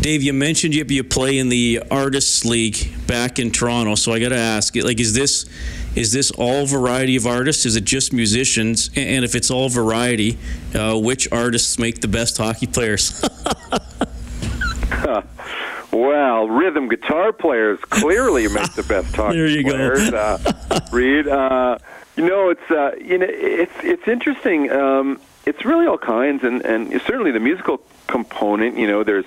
Dave, 0.00 0.22
you 0.22 0.32
mentioned 0.32 0.74
you, 0.74 0.84
you 0.88 1.04
play 1.04 1.36
in 1.36 1.48
the 1.48 1.82
Artists 1.90 2.44
League 2.44 2.76
back 3.06 3.38
in 3.38 3.50
Toronto, 3.50 3.96
so 3.96 4.12
I 4.12 4.20
got 4.20 4.28
to 4.28 4.38
ask, 4.38 4.74
like, 4.76 5.00
is 5.00 5.12
this 5.12 5.44
is 5.96 6.12
this 6.12 6.30
all 6.32 6.66
variety 6.66 7.16
of 7.16 7.26
artists? 7.26 7.64
Is 7.66 7.74
it 7.74 7.84
just 7.84 8.12
musicians? 8.12 8.90
And 8.94 9.24
if 9.24 9.34
it's 9.34 9.50
all 9.50 9.68
variety, 9.68 10.38
uh, 10.74 10.98
which 10.98 11.30
artists 11.32 11.78
make 11.78 12.00
the 12.02 12.08
best 12.08 12.36
hockey 12.36 12.66
players? 12.66 13.24
well, 15.92 16.48
rhythm 16.48 16.88
guitar 16.88 17.32
players 17.32 17.78
clearly 17.80 18.48
make 18.48 18.72
the 18.74 18.82
best 18.82 19.14
hockey 19.16 19.38
there 19.38 19.46
you 19.46 19.64
players. 19.64 20.10
Go. 20.10 20.16
uh, 20.16 20.80
Reed, 20.92 21.26
uh, 21.28 21.78
you 22.16 22.26
know 22.26 22.50
it's 22.50 22.70
uh, 22.70 22.92
you 23.00 23.18
know 23.18 23.26
it's 23.28 23.74
it's 23.82 24.08
interesting. 24.08 24.70
Um, 24.70 25.20
it's 25.44 25.64
really 25.64 25.86
all 25.86 25.98
kinds, 25.98 26.44
and 26.44 26.62
and 26.64 26.90
certainly 27.02 27.30
the 27.30 27.40
musical 27.40 27.80
component. 28.06 28.76
You 28.76 28.86
know, 28.86 29.04
there's 29.04 29.26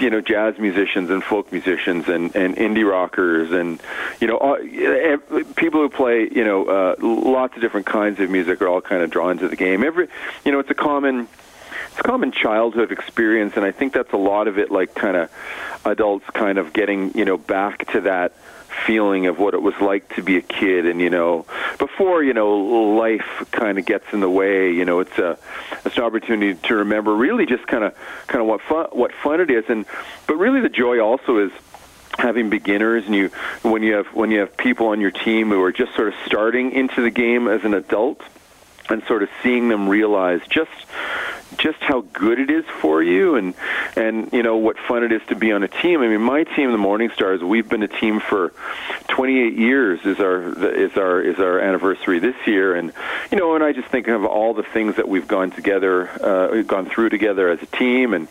you 0.00 0.10
know 0.10 0.20
jazz 0.20 0.58
musicians 0.58 1.10
and 1.10 1.22
folk 1.22 1.52
musicians 1.52 2.08
and 2.08 2.34
and 2.34 2.56
indie 2.56 2.88
rockers 2.88 3.50
and 3.52 3.80
you 4.20 4.26
know 4.26 4.36
all, 4.36 4.56
people 5.56 5.80
who 5.80 5.88
play 5.88 6.28
you 6.30 6.44
know 6.44 6.64
uh, 6.64 6.94
lots 7.00 7.54
of 7.54 7.60
different 7.60 7.86
kinds 7.86 8.20
of 8.20 8.30
music 8.30 8.60
are 8.62 8.68
all 8.68 8.80
kind 8.80 9.02
of 9.02 9.10
drawn 9.10 9.38
to 9.38 9.48
the 9.48 9.56
game. 9.56 9.82
Every 9.84 10.08
you 10.44 10.52
know 10.52 10.58
it's 10.58 10.70
a 10.70 10.74
common 10.74 11.28
it's 11.90 12.00
a 12.00 12.02
common 12.02 12.32
childhood 12.32 12.90
experience, 12.90 13.54
and 13.56 13.64
I 13.64 13.70
think 13.70 13.92
that's 13.92 14.12
a 14.12 14.18
lot 14.18 14.48
of 14.48 14.58
it. 14.58 14.70
Like 14.70 14.94
kind 14.94 15.16
of 15.16 15.30
adults 15.84 16.24
kind 16.32 16.58
of 16.58 16.72
getting 16.72 17.16
you 17.16 17.24
know 17.24 17.36
back 17.36 17.90
to 17.92 18.02
that 18.02 18.32
feeling 18.86 19.26
of 19.26 19.38
what 19.38 19.54
it 19.54 19.62
was 19.62 19.74
like 19.80 20.14
to 20.16 20.22
be 20.22 20.36
a 20.36 20.42
kid. 20.42 20.86
And 20.86 21.00
you 21.00 21.10
know 21.10 21.46
before 21.78 22.22
you 22.22 22.34
know 22.34 22.56
life 22.96 23.46
kind 23.50 23.78
of 23.78 23.86
gets 23.86 24.04
in 24.12 24.20
the 24.20 24.30
way 24.30 24.72
you 24.72 24.84
know 24.84 25.00
it's 25.00 25.18
a 25.18 25.38
it's 25.84 25.96
an 25.96 26.04
opportunity 26.04 26.58
to 26.68 26.76
remember 26.76 27.14
really 27.14 27.46
just 27.46 27.66
kind 27.66 27.84
of 27.84 27.94
kind 28.26 28.40
of 28.40 28.46
what 28.46 28.60
fun 28.62 28.86
what 28.92 29.12
fun 29.12 29.40
it 29.40 29.50
is. 29.50 29.64
And 29.68 29.86
but 30.26 30.36
really 30.36 30.60
the 30.60 30.68
joy 30.68 31.00
also 31.00 31.38
is 31.38 31.52
having 32.18 32.50
beginners 32.50 33.06
and 33.06 33.14
you 33.14 33.28
when 33.62 33.82
you 33.82 33.94
have 33.94 34.06
when 34.08 34.30
you 34.30 34.40
have 34.40 34.56
people 34.56 34.88
on 34.88 35.00
your 35.00 35.10
team 35.10 35.48
who 35.48 35.62
are 35.62 35.72
just 35.72 35.94
sort 35.94 36.08
of 36.08 36.14
starting 36.26 36.72
into 36.72 37.02
the 37.02 37.10
game 37.10 37.48
as 37.48 37.64
an 37.64 37.74
adult 37.74 38.20
and 38.92 39.02
sort 39.04 39.22
of 39.22 39.28
seeing 39.42 39.68
them 39.68 39.88
realize 39.88 40.40
just 40.48 40.70
just 41.58 41.78
how 41.80 42.00
good 42.12 42.38
it 42.38 42.50
is 42.50 42.64
for 42.80 43.02
you 43.02 43.36
and 43.36 43.54
and 43.96 44.32
you 44.32 44.42
know 44.42 44.56
what 44.56 44.78
fun 44.78 45.04
it 45.04 45.12
is 45.12 45.20
to 45.28 45.34
be 45.34 45.52
on 45.52 45.62
a 45.62 45.68
team. 45.68 46.00
I 46.00 46.08
mean, 46.08 46.20
my 46.20 46.44
team, 46.44 46.72
the 46.72 46.78
Morning 46.78 47.10
Stars, 47.14 47.42
we've 47.42 47.68
been 47.68 47.82
a 47.82 47.88
team 47.88 48.20
for 48.20 48.52
28 49.08 49.58
years. 49.58 50.04
Is 50.04 50.18
our 50.20 50.74
is 50.74 50.96
our 50.96 51.20
is 51.20 51.38
our 51.38 51.60
anniversary 51.60 52.18
this 52.18 52.36
year, 52.46 52.74
and 52.74 52.92
you 53.30 53.38
know, 53.38 53.54
and 53.54 53.62
I 53.62 53.72
just 53.72 53.88
think 53.88 54.08
of 54.08 54.24
all 54.24 54.54
the 54.54 54.62
things 54.62 54.96
that 54.96 55.08
we've 55.08 55.28
gone 55.28 55.50
together, 55.50 56.08
uh, 56.22 56.62
gone 56.62 56.86
through 56.86 57.10
together 57.10 57.48
as 57.48 57.62
a 57.62 57.66
team, 57.66 58.14
and 58.14 58.28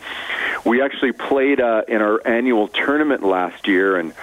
we 0.66 0.82
actually 0.82 1.12
played 1.12 1.60
uh, 1.60 1.84
in 1.88 2.02
our 2.02 2.26
annual 2.26 2.68
tournament 2.68 3.24
last 3.24 3.68
year, 3.68 3.98
and 3.98 4.14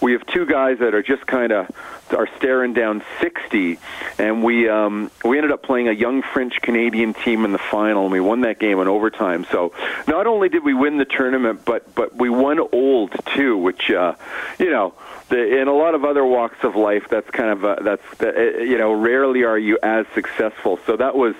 we 0.00 0.12
have 0.12 0.26
two 0.26 0.46
guys 0.46 0.78
that 0.78 0.94
are 0.94 1.02
just 1.02 1.26
kind 1.26 1.52
of 1.52 1.70
are 2.10 2.28
staring 2.36 2.72
down 2.72 3.02
60, 3.20 3.78
and 4.18 4.42
we 4.42 4.68
um, 4.68 5.10
we 5.24 5.38
ended 5.38 5.52
up 5.52 5.62
playing 5.62 5.88
a 5.88 5.92
young 5.92 6.22
French 6.22 6.60
Canadian 6.62 7.14
team 7.14 7.44
in 7.44 7.52
the 7.52 7.58
final, 7.58 8.04
and 8.04 8.12
we 8.12 8.20
won 8.20 8.42
that 8.42 8.58
game 8.58 8.78
in 8.78 8.88
overtime. 8.88 9.46
So 9.50 9.72
not 10.06 10.26
only 10.26 10.48
did 10.48 10.64
we 10.64 10.74
win 10.74 10.98
the 10.98 11.04
tournament, 11.04 11.64
but 11.64 11.94
but 11.94 12.16
we 12.16 12.30
won 12.30 12.58
old 12.72 13.14
too, 13.34 13.56
which 13.56 13.90
uh, 13.90 14.14
you 14.58 14.70
know. 14.70 14.94
The, 15.28 15.60
in 15.60 15.66
a 15.66 15.72
lot 15.72 15.96
of 15.96 16.04
other 16.04 16.24
walks 16.24 16.62
of 16.62 16.76
life, 16.76 17.08
that's 17.10 17.28
kind 17.30 17.50
of 17.50 17.64
a, 17.64 17.82
that's 17.82 18.22
uh, 18.22 18.60
you 18.60 18.78
know 18.78 18.92
rarely 18.92 19.42
are 19.42 19.58
you 19.58 19.76
as 19.82 20.06
successful. 20.14 20.78
So 20.86 20.96
that 20.98 21.16
was 21.16 21.34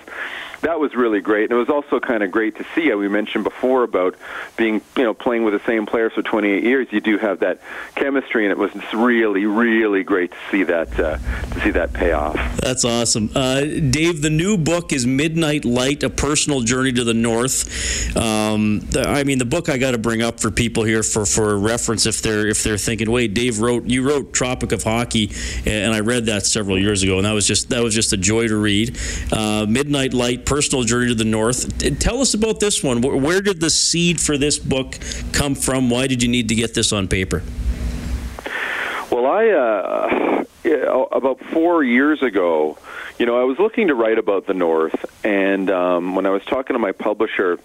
that 0.61 0.79
was 0.79 0.95
really 0.95 1.21
great. 1.21 1.45
And 1.45 1.53
it 1.53 1.55
was 1.55 1.69
also 1.69 1.99
kind 1.99 2.23
of 2.23 2.31
great 2.31 2.55
to 2.57 2.65
see. 2.75 2.93
We 2.93 3.07
mentioned 3.07 3.43
before 3.43 3.83
about 3.83 4.15
being, 4.55 4.81
you 4.95 5.03
know, 5.03 5.13
playing 5.13 5.43
with 5.43 5.53
the 5.53 5.65
same 5.65 5.85
players 5.85 6.13
for 6.13 6.21
28 6.21 6.63
years. 6.63 6.87
You 6.91 7.01
do 7.01 7.17
have 7.17 7.39
that 7.39 7.61
chemistry, 7.95 8.45
and 8.45 8.51
it 8.51 8.57
was 8.57 8.71
really, 8.93 9.45
really 9.45 10.03
great 10.03 10.31
to 10.31 10.37
see 10.51 10.56
that 10.63 10.99
uh, 10.99 11.17
to 11.53 11.61
see 11.61 11.71
that 11.71 11.93
pay 11.93 12.11
off. 12.11 12.35
That's 12.57 12.85
awesome, 12.85 13.29
uh, 13.35 13.61
Dave. 13.61 14.21
The 14.21 14.29
new 14.29 14.57
book 14.57 14.91
is 14.91 15.05
Midnight 15.05 15.65
Light: 15.65 16.03
A 16.03 16.09
Personal 16.09 16.61
Journey 16.61 16.91
to 16.93 17.03
the 17.03 17.13
North. 17.13 18.15
Um, 18.17 18.87
I 18.95 19.23
mean, 19.23 19.37
the 19.37 19.45
book 19.45 19.69
I 19.69 19.77
got 19.77 19.91
to 19.91 19.97
bring 19.97 20.21
up 20.21 20.39
for 20.39 20.51
people 20.51 20.83
here 20.83 21.03
for 21.03 21.25
for 21.25 21.57
reference 21.57 22.05
if 22.05 22.21
they're 22.21 22.47
if 22.47 22.63
they're 22.63 22.77
thinking, 22.77 23.11
wait, 23.11 23.33
Dave 23.33 23.59
wrote 23.59 23.85
you 23.85 24.07
wrote 24.07 24.33
Tropic 24.33 24.71
of 24.71 24.83
Hockey, 24.83 25.31
and 25.65 25.93
I 25.93 25.99
read 25.99 26.25
that 26.25 26.45
several 26.45 26.77
years 26.77 27.03
ago, 27.03 27.17
and 27.17 27.25
that 27.25 27.33
was 27.33 27.47
just 27.47 27.69
that 27.69 27.83
was 27.83 27.93
just 27.93 28.13
a 28.13 28.17
joy 28.17 28.47
to 28.47 28.55
read. 28.55 28.97
Uh, 29.31 29.65
Midnight 29.67 30.13
Light 30.13 30.45
personal 30.45 30.83
journey 30.83 31.09
to 31.09 31.15
the 31.15 31.25
north. 31.25 31.99
Tell 31.99 32.21
us 32.21 32.33
about 32.33 32.59
this 32.59 32.83
one. 32.83 33.01
Where 33.01 33.41
did 33.41 33.59
the 33.59 33.69
seed 33.69 34.19
for 34.19 34.37
this 34.37 34.57
book 34.57 34.97
come 35.31 35.55
from? 35.55 35.89
Why 35.89 36.07
did 36.07 36.23
you 36.23 36.29
need 36.29 36.49
to 36.49 36.55
get 36.55 36.73
this 36.73 36.91
on 36.91 37.07
paper? 37.07 37.43
Well, 39.11 39.25
I 39.25 39.49
uh, 39.49 40.26
about 40.73 41.39
four 41.51 41.83
years 41.83 42.21
ago, 42.21 42.77
you 43.19 43.25
know, 43.25 43.39
I 43.39 43.43
was 43.43 43.59
looking 43.59 43.87
to 43.87 43.95
write 43.95 44.17
about 44.17 44.47
the 44.47 44.53
North, 44.53 45.05
and 45.25 45.69
um, 45.69 46.15
when 46.15 46.25
I 46.25 46.29
was 46.29 46.43
talking 46.45 46.73
to 46.73 46.79
my 46.79 46.91
publisher, 46.91 47.57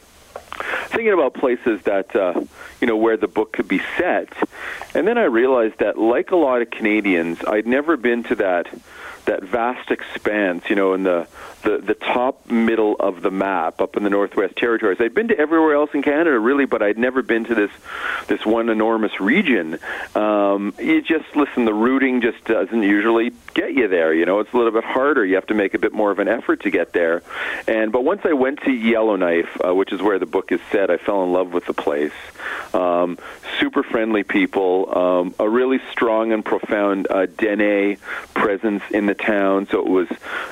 thinking 0.87 1.13
about 1.13 1.35
places 1.35 1.83
that 1.83 2.15
uh, 2.15 2.41
you 2.81 2.87
know 2.87 2.97
where 2.97 3.17
the 3.17 3.29
book 3.29 3.53
could 3.53 3.69
be 3.69 3.81
set, 3.99 4.33
and 4.95 5.07
then 5.07 5.19
I 5.19 5.25
realized 5.25 5.79
that, 5.79 5.99
like 5.99 6.31
a 6.31 6.37
lot 6.37 6.63
of 6.63 6.71
Canadians, 6.71 7.39
I'd 7.47 7.67
never 7.67 7.97
been 7.97 8.23
to 8.25 8.35
that 8.37 8.69
that 9.27 9.43
vast 9.43 9.91
expanse, 9.91 10.69
you 10.69 10.77
know, 10.77 10.95
in 10.95 11.03
the, 11.03 11.27
the, 11.63 11.79
the 11.79 11.95
top 11.95 12.51
middle 12.51 12.97
of 12.99 13.23
the 13.23 13.31
map 13.31 13.81
up 13.81 13.97
in 13.97 14.03
the 14.03 14.11
Northwest 14.11 14.57
Territories. 14.57 14.99
I'd 15.01 15.15
been 15.15 15.29
to 15.29 15.39
everywhere 15.39 15.75
else 15.75 15.91
in 15.95 16.03
Canada, 16.03 16.39
really, 16.39 16.65
but 16.65 16.83
I'd 16.83 16.99
never 16.99 17.23
been 17.23 17.45
to 17.45 17.55
this 17.55 17.71
this 18.29 18.45
one 18.47 18.69
enormous 18.69 19.21
region. 19.21 19.79
Um, 20.15 20.75
you 20.79 21.03
just 21.03 21.37
listen, 21.37 21.65
the 21.65 21.75
routing 21.75 22.21
just 22.21 22.45
doesn't 22.45 22.83
usually 22.83 23.33
get 23.55 23.75
you 23.75 23.89
there. 23.89 24.13
You 24.13 24.27
know, 24.27 24.41
it's 24.41 24.53
a 24.53 24.57
little 24.57 24.73
bit 24.73 24.85
harder. 24.85 25.25
You 25.25 25.37
have 25.37 25.47
to 25.47 25.55
make 25.55 25.75
a 25.75 25.79
bit 25.79 25.93
more 25.93 26.11
of 26.11 26.19
an 26.19 26.29
effort 26.29 26.63
to 26.63 26.71
get 26.71 26.93
there. 26.93 27.23
And 27.69 27.93
but 27.93 28.05
once 28.05 28.23
I 28.25 28.33
went 28.33 28.61
to 28.63 28.71
Yellowknife, 28.71 29.61
uh, 29.65 29.75
which 29.75 29.93
is 29.93 30.01
where 30.01 30.19
the 30.19 30.27
book 30.27 30.53
is 30.53 30.61
set, 30.71 30.91
I 30.91 30.97
fell 30.97 31.23
in 31.25 31.33
love 31.33 31.53
with 31.53 31.67
the 31.67 31.75
place. 31.75 32.13
Um, 32.75 33.19
super 33.61 33.83
friendly 33.83 34.23
people, 34.23 34.97
um, 34.97 35.35
a 35.39 35.49
really 35.49 35.81
strong 35.91 36.33
and 36.33 36.45
profound 36.45 37.07
uh, 37.11 37.27
Dene 37.27 37.99
presence 38.35 38.83
in 38.91 39.07
the 39.07 39.12
town, 39.15 39.67
so 39.69 39.81
it 39.81 39.89
was, 39.89 40.09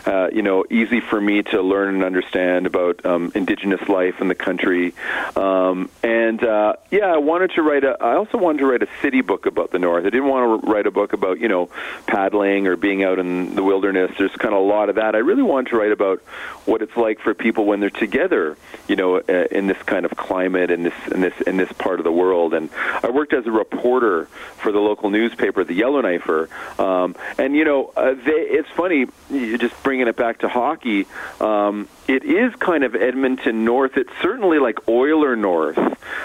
uh, 0.06 0.28
you 0.32 0.42
know, 0.42 0.64
easy 0.70 1.00
for 1.00 1.20
me 1.20 1.42
to 1.44 1.62
learn 1.62 1.94
and 1.94 2.04
understand 2.04 2.66
about 2.66 3.04
um, 3.04 3.32
Indigenous 3.34 3.88
life 3.88 4.20
in 4.20 4.28
the 4.28 4.34
country. 4.34 4.94
Um, 5.36 5.90
and 6.02 6.42
uh, 6.42 6.74
yeah, 6.90 7.12
I 7.12 7.18
wanted 7.18 7.52
to 7.52 7.62
write 7.62 7.84
a. 7.84 7.96
I 8.00 8.16
also 8.16 8.38
wanted 8.38 8.58
to 8.58 8.66
write 8.66 8.82
a 8.82 8.88
city 9.02 9.20
book 9.20 9.46
about 9.46 9.70
the 9.70 9.78
North. 9.78 10.04
I 10.04 10.10
didn't 10.10 10.28
want 10.28 10.62
to 10.62 10.70
write 10.70 10.86
a 10.86 10.90
book 10.90 11.12
about 11.12 11.40
you 11.40 11.48
know 11.48 11.68
paddling 12.06 12.66
or 12.66 12.76
being 12.76 13.04
out 13.04 13.18
in 13.18 13.54
the 13.54 13.62
wilderness. 13.62 14.12
There's 14.18 14.34
kind 14.36 14.54
of 14.54 14.60
a 14.60 14.64
lot 14.64 14.88
of 14.88 14.96
that. 14.96 15.14
I 15.14 15.18
really 15.18 15.42
wanted 15.42 15.70
to 15.70 15.76
write 15.76 15.92
about 15.92 16.20
what 16.66 16.82
it's 16.82 16.96
like 16.96 17.20
for 17.20 17.34
people 17.34 17.64
when 17.66 17.80
they're 17.80 17.90
together, 17.90 18.56
you 18.88 18.96
know, 18.96 19.16
uh, 19.16 19.46
in 19.50 19.66
this 19.66 19.80
kind 19.84 20.04
of 20.04 20.16
climate 20.16 20.70
in 20.70 20.82
this 20.82 20.94
in 21.12 21.20
this 21.20 21.40
in 21.42 21.56
this 21.56 21.72
part 21.72 22.00
of 22.00 22.04
the 22.04 22.12
world. 22.12 22.54
And 22.54 22.70
I 23.02 23.10
worked 23.10 23.32
as 23.32 23.46
a 23.46 23.50
reporter 23.50 24.26
for 24.56 24.72
the 24.72 24.78
local 24.78 25.10
newspaper, 25.10 25.64
the 25.64 25.78
Yellowknifer. 25.78 26.48
Um, 26.78 27.14
and 27.38 27.56
you 27.56 27.64
know, 27.64 27.92
uh, 27.96 28.14
they, 28.14 28.49
it's 28.50 28.68
funny, 28.70 29.06
just 29.30 29.80
bringing 29.82 30.08
it 30.08 30.16
back 30.16 30.40
to 30.40 30.48
hockey. 30.48 31.06
Um, 31.40 31.88
it 32.10 32.24
is 32.24 32.52
kind 32.56 32.82
of 32.82 32.96
Edmonton 32.96 33.64
North. 33.64 33.96
It's 33.96 34.10
certainly 34.20 34.58
like 34.58 34.88
Oiler 34.88 35.36
North. 35.36 35.78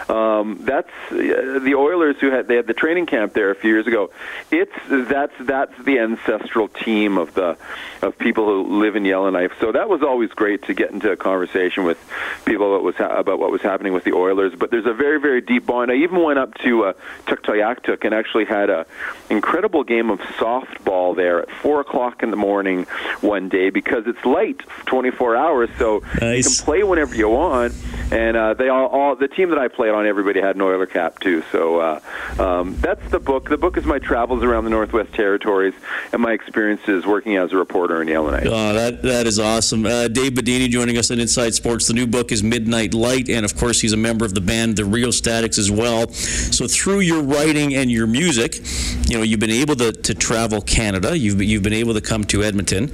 Um, 0.10 0.60
that's 0.62 0.90
uh, 1.12 1.60
the 1.62 1.76
Oilers 1.78 2.16
who 2.20 2.32
had 2.32 2.48
they 2.48 2.56
had 2.56 2.66
the 2.66 2.74
training 2.74 3.06
camp 3.06 3.34
there 3.34 3.52
a 3.52 3.56
few 3.56 3.70
years 3.70 3.86
ago. 3.86 4.10
It's 4.50 4.74
that's 4.90 5.34
that's 5.40 5.78
the 5.84 6.00
ancestral 6.00 6.70
team 6.70 7.20
of 7.20 7.36
the 7.36 7.58
of 8.02 8.18
people 8.18 8.46
who 8.46 8.80
live 8.80 8.96
in 8.96 9.06
Yellowknife. 9.06 9.52
So 9.60 9.72
that 9.74 9.88
was 9.88 10.02
always 10.02 10.32
great 10.32 10.64
to 10.64 10.74
get 10.74 10.90
into 10.90 11.12
a 11.12 11.16
conversation 11.16 11.84
with 11.84 12.00
people 12.46 12.66
about, 12.66 12.84
what 12.84 12.84
was 12.84 12.96
ha- 12.96 13.20
about 13.20 13.38
what 13.38 13.52
was 13.52 13.62
happening 13.62 13.94
with 13.94 14.06
the 14.06 14.14
Oilers. 14.14 14.56
But 14.56 14.72
there's 14.72 14.88
a 14.88 14.94
very 14.94 15.20
very 15.20 15.42
deep 15.42 15.68
bond. 15.68 15.92
I 15.92 15.96
even 15.98 16.24
went 16.24 16.40
up 16.40 16.56
to 16.60 16.86
uh, 16.86 16.94
Tuktoyaktuk 17.28 18.06
and 18.06 18.14
actually 18.16 18.46
had 18.46 18.72
a 18.72 18.88
incredible 19.30 19.84
game 19.84 20.10
of 20.10 20.20
softball 20.40 21.16
there 21.16 21.44
at 21.44 21.52
four 21.52 21.80
o'clock 21.80 22.24
in 22.24 22.32
the 22.32 22.38
morning 22.38 22.86
one 23.22 23.50
day 23.50 23.70
because 23.70 24.08
it's 24.08 24.26
late, 24.26 24.62
24 24.88 25.36
hours 25.36 25.70
so 25.78 26.04
nice. 26.22 26.38
you 26.38 26.56
can 26.56 26.66
play 26.66 26.84
whenever 26.84 27.16
you 27.16 27.30
want. 27.30 27.74
And 28.12 28.38
uh, 28.38 28.54
they 28.54 28.70
all, 28.70 28.88
all 28.88 29.16
the 29.16 29.28
team 29.28 29.50
that 29.50 29.58
I 29.58 29.68
played 29.68 29.90
on, 29.90 30.06
everybody 30.06 30.40
had 30.40 30.56
an 30.56 30.62
Oiler 30.62 30.86
cap 30.86 31.20
too. 31.20 31.44
So 31.52 31.80
uh, 31.80 32.00
um, 32.38 32.76
that's 32.78 33.10
the 33.10 33.20
book. 33.20 33.50
The 33.50 33.58
book 33.58 33.78
is 33.78 33.86
my 33.86 33.98
travels 33.98 34.44
around 34.44 34.66
the 34.66 34.70
Northwest 34.70 35.12
Territories 35.14 35.74
and 36.14 36.22
my 36.22 36.32
experiences 36.32 37.06
working 37.06 37.36
as 37.36 37.52
a 37.52 37.58
reporter 37.58 38.02
in 38.02 38.08
Yellowknife. 38.08 38.46
Oh, 38.46 38.74
that 38.74 39.02
that 39.02 39.26
is 39.26 39.40
awesome. 39.40 39.86
Uh, 39.86 40.08
Dave 40.08 40.34
Bidini 40.34 40.70
joining 40.70 40.98
us 40.98 41.10
on 41.10 41.20
Inside 41.20 41.56
Sports. 41.56 41.88
The 41.88 41.94
new 41.94 42.06
book 42.06 42.32
is 42.32 42.44
Midnight 42.44 42.94
Light, 42.94 43.28
and 43.28 43.44
of 43.44 43.58
course, 43.58 43.82
he's 43.82 43.94
a 43.94 43.98
member 43.98 44.24
of 44.24 44.36
the 44.36 44.42
band 44.42 44.78
the 44.78 44.86
Rheostatics 44.86 45.58
as 45.58 45.72
well. 45.72 46.08
So 46.12 46.68
through 46.68 47.00
your 47.00 47.24
writing 47.24 47.74
and 47.74 47.92
your 47.92 48.08
music, 48.08 48.62
you 49.08 49.18
know, 49.18 49.24
you've 49.24 49.40
been 49.40 49.50
able 49.50 49.76
to, 49.78 49.92
to 49.92 50.14
travel 50.14 50.62
Canada. 50.62 51.18
You've 51.18 51.42
you've 51.42 51.64
been 51.64 51.74
able 51.74 51.96
to 51.96 52.02
come 52.02 52.24
to 52.26 52.44
Edmonton. 52.44 52.92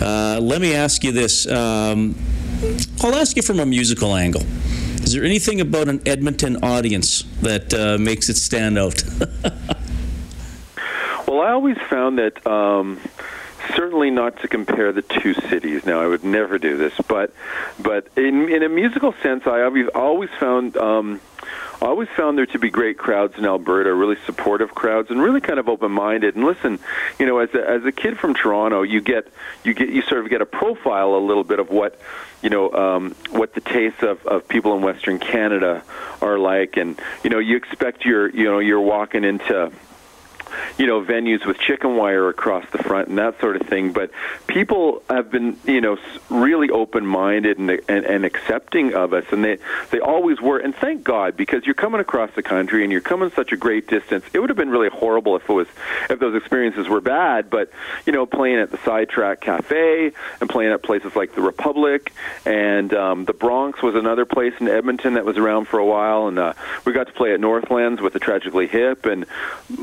Uh, 0.00 0.38
let 0.40 0.60
me 0.60 0.74
ask 0.74 1.04
you 1.04 1.12
this. 1.12 1.46
Um, 1.46 2.14
I'll 3.02 3.14
ask 3.14 3.36
you 3.36 3.42
from 3.42 3.60
a 3.60 3.66
musical 3.66 4.14
angle. 4.14 4.42
Is 5.02 5.12
there 5.12 5.24
anything 5.24 5.60
about 5.60 5.88
an 5.88 6.00
Edmonton 6.06 6.56
audience 6.64 7.24
that 7.42 7.74
uh, 7.74 7.98
makes 7.98 8.28
it 8.28 8.36
stand 8.36 8.78
out? 8.78 9.02
well, 11.28 11.40
I 11.40 11.50
always 11.50 11.78
found 11.88 12.18
that. 12.18 12.46
Um, 12.46 13.00
certainly 13.74 14.10
not 14.10 14.40
to 14.40 14.48
compare 14.48 14.92
the 14.92 15.02
two 15.02 15.34
cities. 15.34 15.84
Now, 15.84 16.00
I 16.00 16.06
would 16.06 16.24
never 16.24 16.58
do 16.58 16.76
this, 16.76 16.92
but 17.08 17.32
but 17.78 18.08
in 18.16 18.48
in 18.48 18.62
a 18.62 18.68
musical 18.68 19.14
sense, 19.22 19.46
I 19.46 19.62
always 19.62 19.88
always 19.88 20.30
found 20.38 20.76
um, 20.76 21.20
I 21.82 21.86
always 21.86 22.08
found 22.16 22.38
there 22.38 22.46
to 22.46 22.58
be 22.58 22.70
great 22.70 22.98
crowds 22.98 23.36
in 23.36 23.44
Alberta, 23.44 23.92
really 23.92 24.16
supportive 24.26 24.74
crowds, 24.74 25.10
and 25.10 25.20
really 25.20 25.40
kind 25.40 25.58
of 25.58 25.68
open-minded. 25.68 26.36
And 26.36 26.44
listen, 26.44 26.78
you 27.18 27.26
know, 27.26 27.38
as 27.38 27.52
a, 27.54 27.68
as 27.68 27.84
a 27.84 27.92
kid 27.92 28.18
from 28.18 28.34
Toronto, 28.34 28.82
you 28.82 29.00
get 29.00 29.28
you 29.64 29.74
get 29.74 29.90
you 29.90 30.02
sort 30.02 30.24
of 30.24 30.30
get 30.30 30.40
a 30.40 30.46
profile 30.46 31.14
a 31.14 31.18
little 31.18 31.44
bit 31.44 31.58
of 31.58 31.70
what 31.70 31.98
you 32.42 32.50
know 32.50 32.72
um, 32.72 33.14
what 33.30 33.54
the 33.54 33.60
tastes 33.60 34.02
of, 34.02 34.24
of 34.26 34.46
people 34.48 34.76
in 34.76 34.82
Western 34.82 35.18
Canada 35.18 35.82
are 36.22 36.38
like, 36.38 36.76
and 36.76 37.00
you 37.22 37.30
know, 37.30 37.38
you 37.38 37.56
expect 37.56 38.04
you're 38.04 38.28
you 38.28 38.44
know 38.44 38.60
you're 38.60 38.80
walking 38.80 39.24
into 39.24 39.70
you 40.78 40.86
know 40.86 41.02
venues 41.02 41.46
with 41.46 41.58
chicken 41.58 41.96
wire 41.96 42.28
across 42.28 42.64
the 42.70 42.78
front 42.78 43.08
and 43.08 43.18
that 43.18 43.40
sort 43.40 43.56
of 43.56 43.66
thing. 43.66 43.92
But 43.92 44.10
people 44.46 45.02
have 45.08 45.30
been 45.30 45.58
you 45.64 45.80
know 45.80 45.98
really 46.30 46.70
open 46.70 47.06
minded 47.06 47.58
and, 47.58 47.70
and 47.88 48.04
and 48.04 48.24
accepting 48.24 48.94
of 48.94 49.12
us, 49.12 49.24
and 49.30 49.44
they 49.44 49.58
they 49.90 50.00
always 50.00 50.40
were. 50.40 50.58
And 50.58 50.74
thank 50.74 51.04
God 51.04 51.36
because 51.36 51.64
you're 51.66 51.74
coming 51.74 52.00
across 52.00 52.30
the 52.34 52.42
country 52.42 52.82
and 52.82 52.92
you're 52.92 53.00
coming 53.00 53.30
such 53.30 53.52
a 53.52 53.56
great 53.56 53.86
distance. 53.88 54.24
It 54.32 54.40
would 54.40 54.50
have 54.50 54.56
been 54.56 54.70
really 54.70 54.90
horrible 54.90 55.36
if 55.36 55.48
it 55.48 55.52
was 55.52 55.68
if 56.10 56.18
those 56.18 56.34
experiences 56.34 56.88
were 56.88 57.00
bad. 57.00 57.50
But 57.50 57.70
you 58.06 58.12
know 58.12 58.26
playing 58.26 58.58
at 58.58 58.70
the 58.70 58.78
Sidetrack 58.78 59.40
Cafe 59.40 60.12
and 60.40 60.50
playing 60.50 60.72
at 60.72 60.82
places 60.82 61.14
like 61.16 61.34
the 61.34 61.42
Republic 61.42 62.12
and 62.44 62.92
um, 62.94 63.24
the 63.24 63.32
Bronx 63.32 63.82
was 63.82 63.94
another 63.94 64.24
place 64.24 64.54
in 64.60 64.68
Edmonton 64.68 65.14
that 65.14 65.24
was 65.24 65.36
around 65.36 65.66
for 65.66 65.78
a 65.78 65.86
while, 65.86 66.28
and 66.28 66.38
uh, 66.38 66.54
we 66.84 66.92
got 66.92 67.06
to 67.06 67.12
play 67.12 67.32
at 67.32 67.40
Northlands 67.40 68.00
with 68.00 68.12
the 68.12 68.18
Tragically 68.18 68.66
Hip, 68.66 69.06
and 69.06 69.26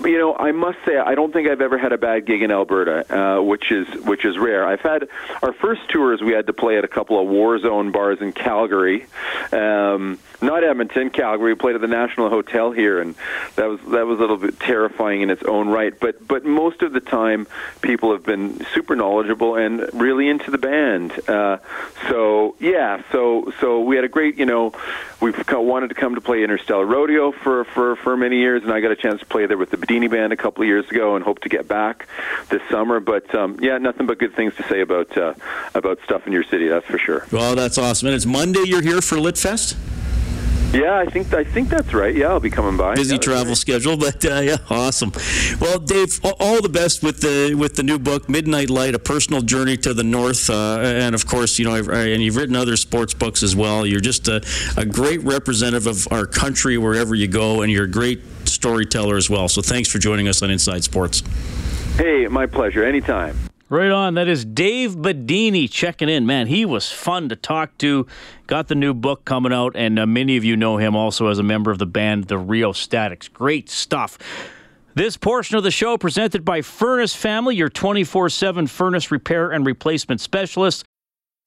you 0.04 0.18
know 0.18 0.36
I'm 0.36 0.58
must 0.62 0.78
say 0.86 0.96
I 0.96 1.16
don't 1.16 1.34
think 1.34 1.50
I've 1.50 1.60
ever 1.60 1.78
had 1.78 1.92
a 1.92 1.98
bad 1.98 2.26
gig 2.26 2.44
in 2.44 2.52
Alberta, 2.52 2.98
uh, 3.10 3.42
which 3.42 3.72
is 3.72 3.88
which 4.06 4.24
is 4.26 4.38
rare. 4.38 4.66
I've 4.66 4.82
had 4.82 5.10
our 5.42 5.54
first 5.54 5.90
tours. 5.90 6.22
We 6.22 6.34
had 6.34 6.46
to 6.48 6.54
play 6.54 6.78
at 6.78 6.86
a 6.86 6.88
couple 6.88 7.20
of 7.20 7.28
war 7.28 7.58
zone 7.58 7.92
bars 7.92 8.20
in 8.22 8.32
Calgary, 8.32 9.08
um, 9.52 10.20
not 10.42 10.64
Edmonton, 10.64 11.10
Calgary. 11.10 11.54
We 11.54 11.58
played 11.58 11.76
at 11.76 11.82
the 11.82 11.88
National 11.88 12.30
Hotel 12.30 12.72
here, 12.72 13.00
and 13.00 13.16
that 13.56 13.68
was 13.68 13.80
that 13.92 14.06
was 14.06 14.18
a 14.18 14.22
little 14.22 14.38
bit 14.38 14.60
terrifying 14.60 15.22
in 15.22 15.30
its 15.30 15.44
own 15.44 15.70
right. 15.70 15.98
But 15.98 16.28
but 16.28 16.46
most 16.46 16.82
of 16.82 16.94
the 16.94 17.00
time, 17.00 17.48
people 17.82 18.12
have 18.12 18.24
been 18.24 18.66
super 18.74 18.96
knowledgeable 18.96 19.56
and 19.56 19.88
really 19.94 20.30
into 20.30 20.52
the 20.52 20.58
band. 20.58 21.30
Uh, 21.30 21.58
so 22.10 22.56
yeah, 22.60 23.04
so 23.12 23.54
so 23.60 23.82
we 23.82 23.96
had 23.96 24.06
a 24.06 24.10
great 24.10 24.38
you 24.38 24.46
know 24.46 24.74
we've 25.20 25.38
wanted 25.52 25.90
to 25.90 25.96
come 25.96 26.16
to 26.16 26.22
play 26.22 26.44
Interstellar 26.44 26.86
Rodeo 26.86 27.32
for 27.32 27.64
for 27.66 27.96
for 27.98 28.18
many 28.18 28.38
years, 28.38 28.64
and 28.64 28.72
I 28.72 28.82
got 28.82 28.92
a 28.92 28.96
chance 28.96 29.20
to 29.20 29.26
play 29.26 29.46
there 29.46 29.58
with 29.58 29.70
the 29.70 29.78
Bidini 29.78 30.10
band 30.10 30.34
a 30.34 30.38
couple 30.38 30.64
of 30.64 30.68
years 30.68 30.90
ago 30.90 31.16
and 31.16 31.24
hope 31.24 31.40
to 31.40 31.50
get 31.50 31.68
back 31.68 32.08
this 32.50 32.62
summer. 32.70 33.00
But 33.00 33.34
um, 33.36 33.58
yeah, 33.62 33.78
nothing 33.78 34.08
but 34.08 34.18
good 34.18 34.36
things 34.36 34.56
to 34.56 34.64
say 34.64 34.82
about 34.82 35.16
uh, 35.18 35.34
about 35.76 36.00
stuff 36.04 36.26
in 36.28 36.34
your 36.34 36.44
city. 36.44 36.68
That's 36.68 36.86
for 36.86 36.98
sure. 36.98 37.28
Well, 37.32 37.56
that's 37.56 37.78
awesome. 37.78 38.08
And 38.08 38.16
it's 38.16 38.26
Monday. 38.26 38.64
You're 38.66 38.82
here 38.82 39.02
for 39.02 39.18
Litfest. 39.18 39.91
Yeah, 40.74 40.98
I 40.98 41.06
think 41.06 41.34
I 41.34 41.44
think 41.44 41.68
that's 41.68 41.94
right. 41.94 42.16
Yeah, 42.16 42.30
I'll 42.30 42.40
be 42.40 42.50
coming 42.50 42.78
by. 42.78 42.96
Busy 42.96 43.16
yeah, 43.16 43.20
travel 43.20 43.48
right. 43.48 43.58
schedule, 43.58 43.98
but 43.98 44.24
uh, 44.24 44.40
yeah, 44.40 44.58
awesome. 44.70 45.12
Well, 45.60 45.80
Dave, 45.80 46.20
all 46.24 46.62
the 46.62 46.70
best 46.70 47.04
with 47.04 47.20
the 47.20 47.56
with 47.56 47.76
the 47.76 47.84
new 47.84 48.00
book, 48.00 48.30
Midnight 48.30 48.70
Light: 48.70 48.96
A 48.96 49.00
Personal 49.00 49.42
Journey 49.42 49.76
to 49.78 49.94
the 49.94 50.04
North, 50.04 50.50
uh, 50.50 50.80
and 50.80 51.14
of 51.14 51.28
course, 51.28 51.60
you 51.60 51.66
know, 51.66 51.76
and 51.76 52.24
you've 52.24 52.38
written 52.38 52.56
other 52.56 52.78
sports 52.78 53.14
books 53.14 53.44
as 53.44 53.54
well. 53.54 53.86
You're 53.86 54.00
just 54.00 54.30
a, 54.30 54.42
a 54.78 54.86
great 54.86 55.22
representative 55.24 55.88
of 55.88 56.08
our 56.10 56.26
country 56.26 56.78
wherever 56.78 57.16
you 57.16 57.28
go, 57.28 57.64
and 57.64 57.72
you're 57.72 57.86
a 57.86 57.92
great 57.92 58.22
storyteller 58.46 59.18
as 59.18 59.30
well. 59.30 59.50
So, 59.50 59.62
thanks 59.62 59.90
for 59.90 60.00
joining 60.00 60.30
us 60.30 60.42
on 60.42 60.52
Inside 60.52 60.86
Sports. 60.86 61.22
Hey, 61.98 62.28
my 62.28 62.46
pleasure. 62.46 62.86
Anytime. 62.86 63.51
Right 63.72 63.90
on. 63.90 64.16
That 64.16 64.28
is 64.28 64.44
Dave 64.44 64.98
Bidini 64.98 65.72
checking 65.72 66.10
in. 66.10 66.26
Man, 66.26 66.48
he 66.48 66.66
was 66.66 66.92
fun 66.92 67.30
to 67.30 67.38
talk 67.38 67.78
to. 67.78 68.06
Got 68.46 68.68
the 68.68 68.76
new 68.76 68.94
book 68.94 69.24
coming 69.24 69.54
out, 69.54 69.78
and 69.78 69.98
uh, 69.98 70.06
many 70.06 70.36
of 70.36 70.44
you 70.44 70.58
know 70.58 70.76
him 70.76 70.94
also 70.94 71.28
as 71.28 71.40
a 71.40 71.44
member 71.44 71.72
of 71.72 71.78
the 71.78 71.86
band 71.86 72.26
The 72.26 72.38
Rheostatics. 72.38 73.30
Great 73.30 73.70
stuff. 73.70 74.18
This 74.94 75.16
portion 75.16 75.56
of 75.56 75.64
the 75.64 75.72
show 75.72 75.98
presented 75.98 76.44
by 76.44 76.62
Furnace 76.62 77.16
Family, 77.16 77.56
your 77.56 77.70
24 77.70 78.28
7 78.28 78.68
furnace 78.68 79.10
repair 79.10 79.52
and 79.52 79.66
replacement 79.66 80.20
specialist. 80.20 80.84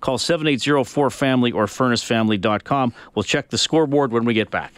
Call 0.00 0.18
780-4FAMILY 0.18 1.54
or 1.54 1.66
furnacefamily.com. 1.66 2.94
We'll 3.14 3.22
check 3.22 3.50
the 3.50 3.58
scoreboard 3.58 4.12
when 4.12 4.24
we 4.24 4.34
get 4.34 4.50
back. 4.50 4.72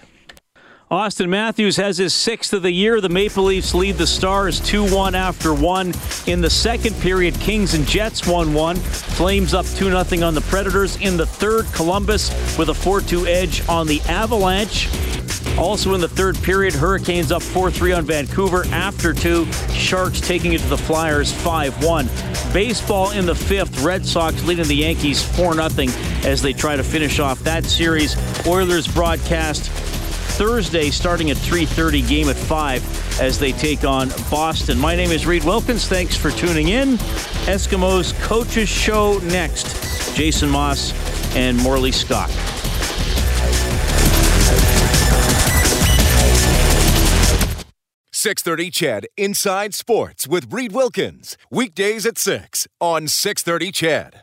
Auston 0.91 1.29
Matthews 1.29 1.77
has 1.79 1.99
his 1.99 2.15
sixth 2.15 2.53
of 2.53 2.63
the 2.63 2.71
year. 2.71 3.01
The 3.01 3.09
Maple 3.09 3.43
Leafs 3.43 3.75
lead 3.75 3.97
the 3.97 4.07
Stars 4.07 4.61
2 4.61 4.95
1 4.95 5.17
after 5.17 5.53
one. 5.53 5.93
In 6.29 6.41
the 6.41 6.49
second 6.49 6.95
period, 7.01 7.35
Kings 7.41 7.75
and 7.75 7.85
Jets 7.89 8.25
1 8.25 8.55
1. 8.55 8.77
Flames 8.77 9.53
up 9.53 9.67
2 9.67 9.91
0 9.91 10.25
on 10.25 10.35
the 10.35 10.43
Predators. 10.43 10.97
In 10.99 11.17
the 11.17 11.27
third, 11.27 11.67
Columbus 11.73 12.31
with 12.57 12.69
a 12.69 12.75
4 12.75 13.01
2 13.01 13.27
edge 13.27 13.69
on 13.69 13.89
the 13.89 14.01
Avalanche. 14.03 14.89
Also 15.59 15.95
in 15.95 16.01
the 16.01 16.09
third 16.09 16.41
period, 16.45 16.73
Hurricanes 16.73 17.33
up 17.33 17.43
4 17.43 17.69
3 17.73 17.91
on 17.91 18.05
Vancouver 18.05 18.65
after 18.67 19.13
two. 19.13 19.45
Sharks 19.73 20.21
taking 20.21 20.53
it 20.53 20.61
to 20.61 20.69
the 20.69 20.79
Flyers 20.79 21.33
5 21.33 21.85
1. 21.85 22.09
Baseball 22.53 23.11
in 23.11 23.27
the 23.27 23.35
fifth, 23.35 23.83
Red 23.83 24.07
Sox 24.07 24.45
leading 24.45 24.69
the 24.69 24.77
Yankees 24.77 25.21
4 25.37 25.55
0 25.55 25.69
as 26.25 26.43
they 26.43 26.53
try 26.53 26.77
to 26.77 26.85
finish 26.85 27.19
off 27.19 27.41
that 27.41 27.65
series. 27.65 28.17
Oilers 28.47 28.87
broadcast 28.87 29.69
Thursday 30.37 30.91
starting 30.91 31.31
at 31.31 31.37
3:30 31.39 32.07
game 32.07 32.29
at 32.29 32.37
5 32.37 33.21
as 33.21 33.39
they 33.39 33.53
take 33.53 33.85
on 33.85 34.11
Boston. 34.31 34.79
My 34.79 34.95
name 34.95 35.11
is 35.11 35.27
Reed 35.27 35.45
Wilkins. 35.45 35.89
Thanks 35.89 36.15
for 36.15 36.31
tuning 36.31 36.69
in. 36.69 36.99
Eskimos 37.47 38.13
coaches 38.21 38.69
show 38.69 39.19
next. 39.21 40.15
Jason 40.15 40.51
Moss 40.51 40.93
and 41.35 41.57
Morley 41.59 41.93
Scott. 41.93 42.31
Six 48.13 48.43
thirty 48.43 48.71
CHED. 48.71 49.07
Inside 49.17 49.73
Sports 49.75 50.27
with 50.27 50.53
Reed 50.53 50.73
Wilkins 50.73 51.37
weekdays 51.51 52.05
at 52.05 52.19
six 52.19 52.67
on 52.81 53.09
six 53.09 53.43
thirty 53.43 53.71
CHED. 53.71 54.15